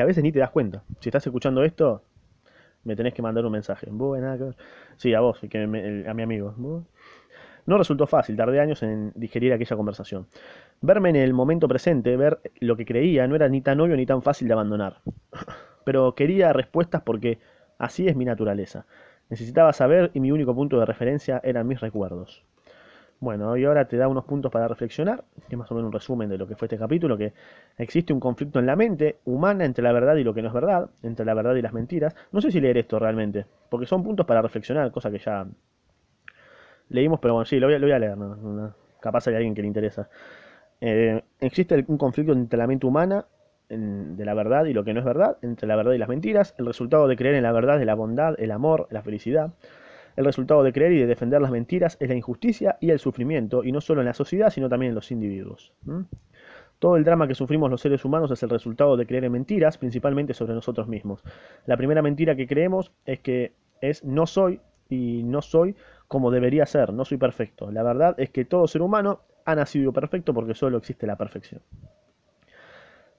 a, 0.00 0.04
veces, 0.04 0.22
ni 0.22 0.32
te 0.32 0.38
das 0.38 0.50
cuenta. 0.50 0.82
Si 1.00 1.08
estás 1.08 1.26
escuchando 1.26 1.62
esto, 1.62 2.02
me 2.84 2.96
tenés 2.96 3.14
que 3.14 3.22
mandar 3.22 3.44
un 3.44 3.52
mensaje. 3.52 3.88
Sí, 4.96 5.14
a 5.14 5.20
vos, 5.20 5.38
que 5.48 5.62
a 5.62 6.14
mi 6.14 6.22
amigo. 6.22 6.54
No 7.66 7.78
resultó 7.78 8.06
fácil, 8.06 8.36
tardé 8.36 8.60
años 8.60 8.82
en 8.82 9.12
digerir 9.14 9.52
aquella 9.52 9.76
conversación. 9.76 10.26
Verme 10.80 11.10
en 11.10 11.16
el 11.16 11.32
momento 11.32 11.68
presente, 11.68 12.16
ver 12.16 12.40
lo 12.58 12.76
que 12.76 12.86
creía, 12.86 13.26
no 13.28 13.36
era 13.36 13.48
ni 13.48 13.60
tan 13.60 13.80
obvio 13.80 13.96
ni 13.96 14.06
tan 14.06 14.22
fácil 14.22 14.48
de 14.48 14.54
abandonar. 14.54 15.02
Pero 15.84 16.14
quería 16.14 16.52
respuestas 16.52 17.02
porque 17.02 17.38
así 17.78 18.08
es 18.08 18.16
mi 18.16 18.24
naturaleza. 18.24 18.86
Necesitaba 19.28 19.72
saber 19.72 20.10
y 20.14 20.20
mi 20.20 20.32
único 20.32 20.54
punto 20.54 20.80
de 20.80 20.86
referencia 20.86 21.40
eran 21.44 21.68
mis 21.68 21.80
recuerdos. 21.80 22.44
Bueno, 23.20 23.54
y 23.54 23.64
ahora 23.66 23.86
te 23.86 23.98
da 23.98 24.08
unos 24.08 24.24
puntos 24.24 24.50
para 24.50 24.66
reflexionar, 24.66 25.24
que 25.46 25.54
es 25.54 25.58
más 25.58 25.70
o 25.70 25.74
menos 25.74 25.88
un 25.88 25.92
resumen 25.92 26.30
de 26.30 26.38
lo 26.38 26.46
que 26.48 26.56
fue 26.56 26.66
este 26.66 26.78
capítulo, 26.78 27.18
que 27.18 27.34
existe 27.76 28.14
un 28.14 28.20
conflicto 28.20 28.58
en 28.58 28.64
la 28.64 28.76
mente 28.76 29.18
humana 29.26 29.66
entre 29.66 29.84
la 29.84 29.92
verdad 29.92 30.16
y 30.16 30.24
lo 30.24 30.32
que 30.32 30.40
no 30.40 30.48
es 30.48 30.54
verdad, 30.54 30.88
entre 31.02 31.26
la 31.26 31.34
verdad 31.34 31.54
y 31.54 31.60
las 31.60 31.74
mentiras. 31.74 32.16
No 32.32 32.40
sé 32.40 32.50
si 32.50 32.62
leer 32.62 32.78
esto 32.78 32.98
realmente, 32.98 33.44
porque 33.68 33.84
son 33.84 34.02
puntos 34.02 34.24
para 34.24 34.40
reflexionar, 34.40 34.90
cosa 34.90 35.10
que 35.10 35.18
ya 35.18 35.46
leímos, 36.88 37.20
pero 37.20 37.34
bueno, 37.34 37.44
sí, 37.44 37.60
lo 37.60 37.66
voy 37.66 37.74
a, 37.74 37.78
lo 37.78 37.86
voy 37.86 37.92
a 37.92 37.98
leer, 37.98 38.16
¿no? 38.16 38.74
Capaz 39.00 39.26
hay 39.28 39.34
alguien 39.34 39.54
que 39.54 39.60
le 39.60 39.68
interesa. 39.68 40.08
Eh, 40.80 41.22
existe 41.40 41.84
un 41.88 41.98
conflicto 41.98 42.32
entre 42.32 42.58
la 42.58 42.66
mente 42.66 42.86
humana 42.86 43.26
de 43.68 44.24
la 44.24 44.34
verdad 44.34 44.64
y 44.64 44.72
lo 44.72 44.82
que 44.82 44.94
no 44.94 45.00
es 45.00 45.06
verdad, 45.06 45.36
entre 45.42 45.68
la 45.68 45.76
verdad 45.76 45.92
y 45.92 45.98
las 45.98 46.08
mentiras. 46.08 46.54
El 46.58 46.66
resultado 46.66 47.06
de 47.06 47.16
creer 47.16 47.34
en 47.34 47.42
la 47.42 47.52
verdad 47.52 47.78
es 47.78 47.86
la 47.86 47.94
bondad, 47.94 48.34
el 48.38 48.50
amor, 48.50 48.88
la 48.90 49.02
felicidad. 49.02 49.52
El 50.20 50.26
resultado 50.26 50.62
de 50.62 50.74
creer 50.74 50.92
y 50.92 50.98
de 50.98 51.06
defender 51.06 51.40
las 51.40 51.50
mentiras 51.50 51.96
es 51.98 52.10
la 52.10 52.14
injusticia 52.14 52.76
y 52.78 52.90
el 52.90 52.98
sufrimiento, 52.98 53.64
y 53.64 53.72
no 53.72 53.80
solo 53.80 54.02
en 54.02 54.06
la 54.06 54.12
sociedad, 54.12 54.50
sino 54.50 54.68
también 54.68 54.90
en 54.90 54.94
los 54.94 55.10
individuos. 55.10 55.72
Todo 56.78 56.96
el 56.96 57.04
drama 57.04 57.26
que 57.26 57.34
sufrimos 57.34 57.70
los 57.70 57.80
seres 57.80 58.04
humanos 58.04 58.30
es 58.30 58.42
el 58.42 58.50
resultado 58.50 58.98
de 58.98 59.06
creer 59.06 59.24
en 59.24 59.32
mentiras, 59.32 59.78
principalmente 59.78 60.34
sobre 60.34 60.52
nosotros 60.52 60.88
mismos. 60.88 61.24
La 61.64 61.78
primera 61.78 62.02
mentira 62.02 62.36
que 62.36 62.46
creemos 62.46 62.92
es 63.06 63.20
que 63.20 63.54
es 63.80 64.04
no 64.04 64.26
soy 64.26 64.60
y 64.90 65.22
no 65.22 65.40
soy 65.40 65.74
como 66.06 66.30
debería 66.30 66.66
ser, 66.66 66.92
no 66.92 67.06
soy 67.06 67.16
perfecto. 67.16 67.70
La 67.70 67.82
verdad 67.82 68.14
es 68.18 68.28
que 68.28 68.44
todo 68.44 68.68
ser 68.68 68.82
humano 68.82 69.20
ha 69.46 69.54
nacido 69.54 69.90
perfecto 69.90 70.34
porque 70.34 70.52
solo 70.52 70.76
existe 70.76 71.06
la 71.06 71.16
perfección. 71.16 71.62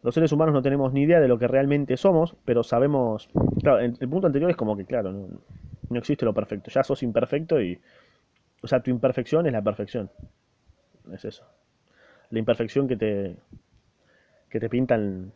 Los 0.04 0.14
seres 0.14 0.32
humanos 0.32 0.54
no 0.54 0.62
tenemos 0.62 0.94
ni 0.94 1.02
idea 1.02 1.20
de 1.20 1.28
lo 1.28 1.40
que 1.40 1.48
realmente 1.48 1.98
somos, 1.98 2.36
pero 2.46 2.62
sabemos... 2.62 3.28
Claro, 3.60 3.80
el, 3.80 3.98
el 4.00 4.08
punto 4.08 4.28
anterior 4.28 4.52
es 4.52 4.58
como 4.58 4.78
que, 4.78 4.86
claro, 4.86 5.12
no, 5.12 5.28
no 5.92 6.00
existe 6.00 6.26
lo 6.26 6.34
perfecto. 6.34 6.72
Ya 6.72 6.84
sos 6.84 7.04
imperfecto 7.04 7.62
y... 7.62 7.80
O 8.64 8.68
sea, 8.68 8.82
tu 8.82 8.92
imperfección 8.92 9.46
es 9.48 9.54
la 9.54 9.62
perfección. 9.62 10.10
Es 11.12 11.26
eso. 11.26 11.46
La 12.30 12.40
imperfección 12.40 12.88
que 12.88 12.96
te, 12.96 13.36
que 14.50 14.60
te 14.60 14.70
pintan, 14.70 15.32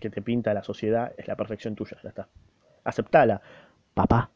que 0.00 0.10
te 0.10 0.22
pinta 0.22 0.52
la 0.54 0.62
sociedad 0.62 1.12
es 1.16 1.28
la 1.28 1.36
perfección 1.36 1.74
tuya, 1.74 1.96
ya 2.02 2.08
está. 2.08 2.28
Aceptala, 2.84 3.40
papá. 3.94 4.30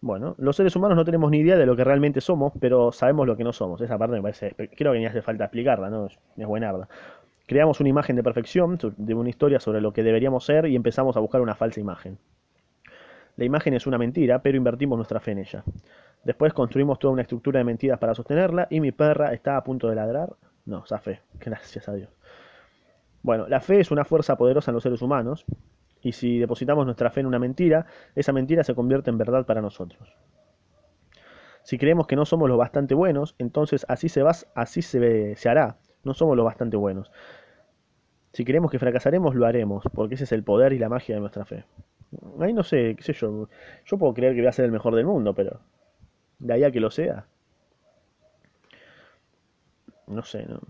Bueno, 0.00 0.34
los 0.38 0.56
seres 0.56 0.76
humanos 0.76 0.96
no 0.96 1.04
tenemos 1.04 1.30
ni 1.30 1.38
idea 1.38 1.56
de 1.56 1.64
lo 1.64 1.76
que 1.76 1.84
realmente 1.84 2.20
somos, 2.20 2.52
pero 2.60 2.92
sabemos 2.92 3.26
lo 3.26 3.36
que 3.36 3.44
no 3.44 3.52
somos. 3.52 3.80
Esa 3.80 3.96
parte 3.96 4.16
me 4.16 4.22
parece, 4.22 4.54
creo 4.76 4.92
que 4.92 4.98
ni 4.98 5.06
hace 5.06 5.22
falta 5.22 5.44
explicarla, 5.44 5.88
¿no? 5.88 6.06
Es, 6.06 6.46
buenarda. 6.46 6.88
Creamos 7.46 7.80
una 7.80 7.88
imagen 7.88 8.16
de 8.16 8.22
perfección, 8.22 8.78
de 8.96 9.14
una 9.14 9.30
historia 9.30 9.60
sobre 9.60 9.80
lo 9.80 9.92
que 9.92 10.02
deberíamos 10.02 10.44
ser 10.44 10.66
y 10.66 10.76
empezamos 10.76 11.16
a 11.16 11.20
buscar 11.20 11.40
una 11.40 11.54
falsa 11.54 11.80
imagen. 11.80 12.18
La 13.36 13.44
imagen 13.44 13.74
es 13.74 13.86
una 13.86 13.98
mentira, 13.98 14.40
pero 14.40 14.56
invertimos 14.56 14.96
nuestra 14.96 15.20
fe 15.20 15.32
en 15.32 15.38
ella. 15.38 15.64
Después 16.24 16.52
construimos 16.52 16.98
toda 16.98 17.12
una 17.12 17.22
estructura 17.22 17.58
de 17.58 17.64
mentiras 17.64 17.98
para 17.98 18.14
sostenerla 18.14 18.66
y 18.70 18.80
mi 18.80 18.92
perra 18.92 19.32
está 19.32 19.56
a 19.56 19.64
punto 19.64 19.88
de 19.88 19.96
ladrar. 19.96 20.34
No, 20.64 20.84
esa 20.84 20.98
fe, 20.98 21.20
gracias 21.40 21.88
a 21.88 21.94
Dios. 21.94 22.10
Bueno, 23.22 23.48
la 23.48 23.60
fe 23.60 23.80
es 23.80 23.90
una 23.90 24.04
fuerza 24.04 24.36
poderosa 24.36 24.70
en 24.70 24.74
los 24.74 24.82
seres 24.82 25.02
humanos 25.02 25.44
y 26.02 26.12
si 26.12 26.38
depositamos 26.38 26.84
nuestra 26.84 27.10
fe 27.10 27.20
en 27.20 27.26
una 27.26 27.38
mentira, 27.38 27.86
esa 28.14 28.32
mentira 28.32 28.62
se 28.62 28.74
convierte 28.74 29.10
en 29.10 29.18
verdad 29.18 29.46
para 29.46 29.62
nosotros. 29.62 30.14
Si 31.62 31.78
creemos 31.78 32.06
que 32.06 32.16
no 32.16 32.26
somos 32.26 32.48
lo 32.48 32.58
bastante 32.58 32.94
buenos, 32.94 33.34
entonces 33.38 33.86
así 33.88 34.10
se 34.10 34.22
va, 34.22 34.32
así 34.54 34.82
se, 34.82 35.34
se 35.36 35.48
hará. 35.48 35.78
No 36.04 36.12
somos 36.12 36.36
lo 36.36 36.44
bastante 36.44 36.76
buenos. 36.76 37.10
Si 38.34 38.44
creemos 38.44 38.70
que 38.70 38.78
fracasaremos, 38.78 39.34
lo 39.34 39.46
haremos, 39.46 39.84
porque 39.94 40.16
ese 40.16 40.24
es 40.24 40.32
el 40.32 40.44
poder 40.44 40.74
y 40.74 40.78
la 40.78 40.90
magia 40.90 41.14
de 41.14 41.22
nuestra 41.22 41.46
fe. 41.46 41.64
Ahí 42.40 42.52
no 42.52 42.62
sé, 42.62 42.94
qué 42.96 43.02
sé 43.02 43.12
yo. 43.12 43.48
Yo 43.86 43.98
puedo 43.98 44.14
creer 44.14 44.34
que 44.34 44.40
voy 44.40 44.48
a 44.48 44.52
ser 44.52 44.64
el 44.64 44.72
mejor 44.72 44.94
del 44.94 45.06
mundo, 45.06 45.34
pero 45.34 45.60
de 46.40 46.54
ahí 46.54 46.64
a 46.64 46.72
que 46.72 46.80
lo 46.80 46.90
sea, 46.90 47.26
no 50.06 50.22
sé, 50.22 50.44
no. 50.46 50.60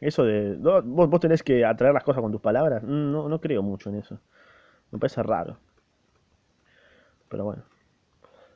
Eso 0.00 0.24
de. 0.24 0.56
vos, 0.58 1.08
vos 1.08 1.20
tenés 1.20 1.42
que 1.42 1.64
atraer 1.64 1.94
las 1.94 2.04
cosas 2.04 2.20
con 2.22 2.32
tus 2.32 2.40
palabras. 2.40 2.82
Mm, 2.82 3.10
No, 3.12 3.28
no 3.28 3.40
creo 3.40 3.62
mucho 3.62 3.88
en 3.90 3.96
eso. 3.96 4.18
Me 4.92 4.98
parece 4.98 5.22
raro. 5.22 5.58
Pero 7.28 7.44
bueno. 7.44 7.62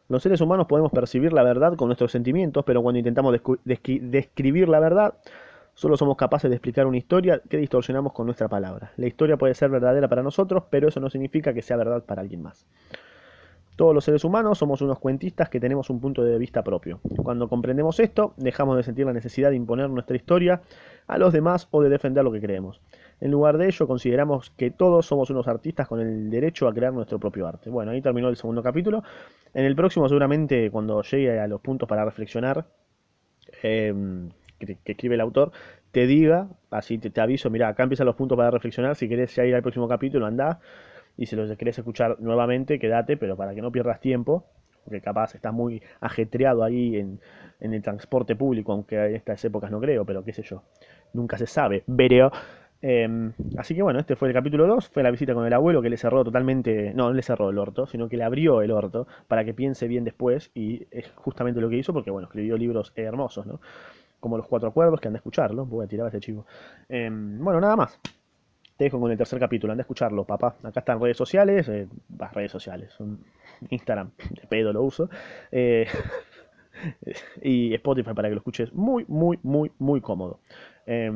Los 0.09 0.23
seres 0.23 0.41
humanos 0.41 0.67
podemos 0.67 0.93
percibir 0.93 1.33
la 1.33 1.43
verdad 1.43 1.75
con 1.77 1.89
nuestros 1.89 2.13
sentimientos, 2.13 2.65
pero 2.65 2.83
cuando 2.83 2.99
intentamos 2.99 3.35
describir 3.65 4.69
la 4.69 4.79
verdad, 4.79 5.15
solo 5.77 5.97
somos 5.99 6.17
capaces 6.17 6.49
de 6.51 6.57
explicar 6.57 6.87
una 6.87 6.97
historia 6.97 7.43
que 7.49 7.59
distorsionamos 7.59 8.15
con 8.15 8.25
nuestra 8.25 8.49
palabra. 8.49 8.93
La 8.97 9.07
historia 9.07 9.37
puede 9.37 9.55
ser 9.55 9.69
verdadera 9.71 10.09
para 10.09 10.23
nosotros, 10.23 10.65
pero 10.71 10.89
eso 10.89 11.01
no 11.01 11.11
significa 11.11 11.53
que 11.53 11.61
sea 11.61 11.77
verdad 11.77 12.03
para 12.03 12.23
alguien 12.23 12.43
más. 12.43 12.67
Todos 13.77 13.95
los 13.95 14.03
seres 14.05 14.25
humanos 14.25 14.57
somos 14.57 14.81
unos 14.81 14.99
cuentistas 14.99 15.51
que 15.51 15.61
tenemos 15.61 15.91
un 15.91 16.01
punto 16.01 16.25
de 16.25 16.39
vista 16.39 16.65
propio. 16.65 16.99
Cuando 17.23 17.47
comprendemos 17.47 18.01
esto, 18.01 18.33
dejamos 18.39 18.79
de 18.79 18.85
sentir 18.85 19.05
la 19.05 19.13
necesidad 19.13 19.51
de 19.51 19.57
imponer 19.57 19.91
nuestra 19.91 20.17
historia 20.17 20.63
a 21.07 21.19
los 21.19 21.31
demás 21.35 21.69
o 21.71 21.83
de 21.83 21.91
defender 21.91 22.25
lo 22.25 22.33
que 22.33 22.41
creemos. 22.41 22.81
En 23.21 23.31
lugar 23.31 23.59
de 23.59 23.67
ello, 23.67 23.87
consideramos 23.87 24.49
que 24.57 24.71
todos 24.71 25.05
somos 25.05 25.29
unos 25.29 25.47
artistas 25.47 25.87
con 25.89 26.01
el 26.01 26.31
derecho 26.31 26.69
a 26.69 26.73
crear 26.73 26.95
nuestro 26.95 27.21
propio 27.21 27.47
arte. 27.47 27.69
Bueno, 27.69 27.91
ahí 27.91 28.01
terminó 28.01 28.31
el 28.31 28.37
segundo 28.37 28.63
capítulo. 28.63 29.05
En 29.53 29.67
el 29.67 29.77
próximo, 29.77 30.09
seguramente, 30.09 30.71
cuando 30.71 31.03
llegue 31.03 31.39
a 31.39 31.47
los 31.47 31.61
puntos 31.61 31.87
para 31.87 32.03
reflexionar, 32.03 32.65
eh, 33.63 33.93
que, 34.59 34.79
escribe 34.85 35.15
el 35.15 35.21
autor, 35.21 35.53
te 35.93 36.07
diga, 36.07 36.49
así 36.71 36.99
te, 36.99 37.21
aviso, 37.21 37.51
mira, 37.51 37.69
acá 37.69 37.83
empiezan 37.83 38.07
los 38.07 38.17
puntos 38.17 38.37
para 38.37 38.51
reflexionar, 38.51 38.97
si 38.97 39.09
querés 39.09 39.35
ya 39.35 39.45
ir 39.45 39.55
al 39.55 39.63
próximo 39.63 39.89
capítulo, 39.89 40.27
andá, 40.27 40.61
y 41.17 41.27
si 41.27 41.37
los 41.37 41.55
querés 41.57 41.79
escuchar 41.79 42.21
nuevamente, 42.21 42.79
quédate, 42.79 43.17
pero 43.17 43.37
para 43.37 43.55
que 43.55 43.63
no 43.63 43.73
pierdas 43.73 44.01
tiempo, 44.01 44.47
porque 44.85 45.01
capaz 45.01 45.35
estás 45.35 45.53
muy 45.53 45.83
ajetreado 46.01 46.63
ahí 46.63 46.97
en, 46.97 47.21
en 47.61 47.75
el 47.75 47.83
transporte 47.83 48.37
público, 48.37 48.73
aunque 48.73 48.97
en 48.97 49.15
estas 49.15 49.45
épocas 49.45 49.71
no 49.71 49.81
creo, 49.81 50.05
pero 50.05 50.25
qué 50.25 50.33
sé 50.33 50.43
yo, 50.43 50.63
nunca 51.13 51.39
se 51.39 51.47
sabe, 51.47 51.83
vereo. 51.87 52.31
Eh, 52.83 53.33
así 53.57 53.75
que 53.75 53.83
bueno, 53.83 53.99
este 53.99 54.17
fue 54.17 54.29
el 54.29 54.35
capítulo 54.35 54.67
2, 54.67 54.91
fue 54.91 55.03
la 55.03 55.11
visita 55.11 55.35
con 55.35 55.47
el 55.47 55.53
abuelo 55.53 55.81
que 55.81 55.89
le 55.89 55.97
cerró 55.97 56.23
totalmente, 56.23 56.93
no, 56.95 57.09
no 57.09 57.15
le 57.15 57.23
cerró 57.23 57.51
el 57.51 57.59
orto, 57.59 57.87
sino 57.87 58.09
que 58.09 58.17
le 58.17 58.25
abrió 58.25 58.63
el 58.63 58.71
orto 58.71 59.07
para 59.29 59.45
que 59.45 59.55
piense 59.55 59.89
bien 59.89 60.05
después 60.05 60.51
y 60.55 60.87
es 60.91 61.11
justamente 61.17 61.61
lo 61.61 61.69
que 61.71 61.77
hizo 61.77 61.93
porque 61.93 62.11
bueno, 62.11 62.27
escribió 62.27 62.57
libros 62.57 62.93
hermosos, 62.95 63.47
¿no? 63.47 63.61
Como 64.21 64.37
Los 64.37 64.47
Cuatro 64.47 64.69
Acuerdos, 64.69 65.01
que 65.01 65.09
anda 65.09 65.19
a 65.19 65.21
escucharlo, 65.21 65.67
voy 65.67 65.85
a 65.85 65.89
tirar 65.89 66.09
ese 66.09 66.21
chivo. 66.21 66.47
Eh, 66.89 67.09
bueno, 67.11 67.61
nada 67.61 67.77
más. 67.77 68.01
Te 68.77 68.85
dejo 68.85 69.01
con 69.01 69.11
el 69.11 69.17
tercer 69.17 69.39
capítulo, 69.39 69.73
anda 69.73 69.81
a 69.83 69.85
escucharlo, 69.85 70.25
papá. 70.25 70.57
Acá 70.63 70.81
están 70.81 71.01
redes 71.01 71.17
sociales, 71.17 71.67
eh, 71.69 71.89
bah, 72.09 72.31
redes 72.35 72.53
sociales, 72.53 72.95
Instagram, 73.71 74.11
de 74.31 74.47
pedo 74.47 74.73
lo 74.73 74.83
uso. 74.83 75.09
Eh, 75.51 75.87
y 77.43 77.73
Spotify 77.75 78.13
para 78.13 78.29
que 78.29 78.35
lo 78.35 78.41
escuches 78.41 78.73
muy, 78.75 79.05
muy, 79.09 79.39
muy, 79.43 79.73
muy 79.79 80.03
cómodo. 80.03 80.41
Eh, 80.87 81.11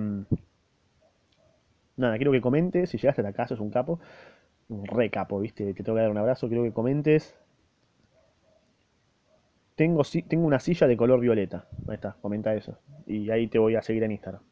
nada, 1.96 2.16
quiero 2.16 2.32
que 2.32 2.40
comentes, 2.40 2.90
si 2.90 2.96
llegaste 2.96 3.20
hasta 3.20 3.30
acá, 3.30 3.46
sos 3.46 3.60
un 3.60 3.70
capo, 3.70 4.00
un 4.68 4.86
re 4.86 5.10
capo, 5.10 5.38
¿viste? 5.38 5.74
Te 5.74 5.82
tengo 5.82 5.96
que 5.96 6.02
dar 6.02 6.10
un 6.10 6.18
abrazo, 6.18 6.48
quiero 6.48 6.62
que 6.62 6.72
comentes 6.72 7.36
tengo, 9.80 10.02
tengo 10.28 10.46
una 10.46 10.60
silla 10.60 10.86
de 10.86 10.94
color 10.94 11.20
violeta. 11.20 11.64
Ahí 11.88 11.94
está, 11.94 12.14
comenta 12.20 12.54
eso. 12.54 12.76
Y 13.06 13.30
ahí 13.30 13.46
te 13.46 13.58
voy 13.58 13.76
a 13.76 13.82
seguir 13.82 14.02
en 14.02 14.12
Instagram. 14.12 14.42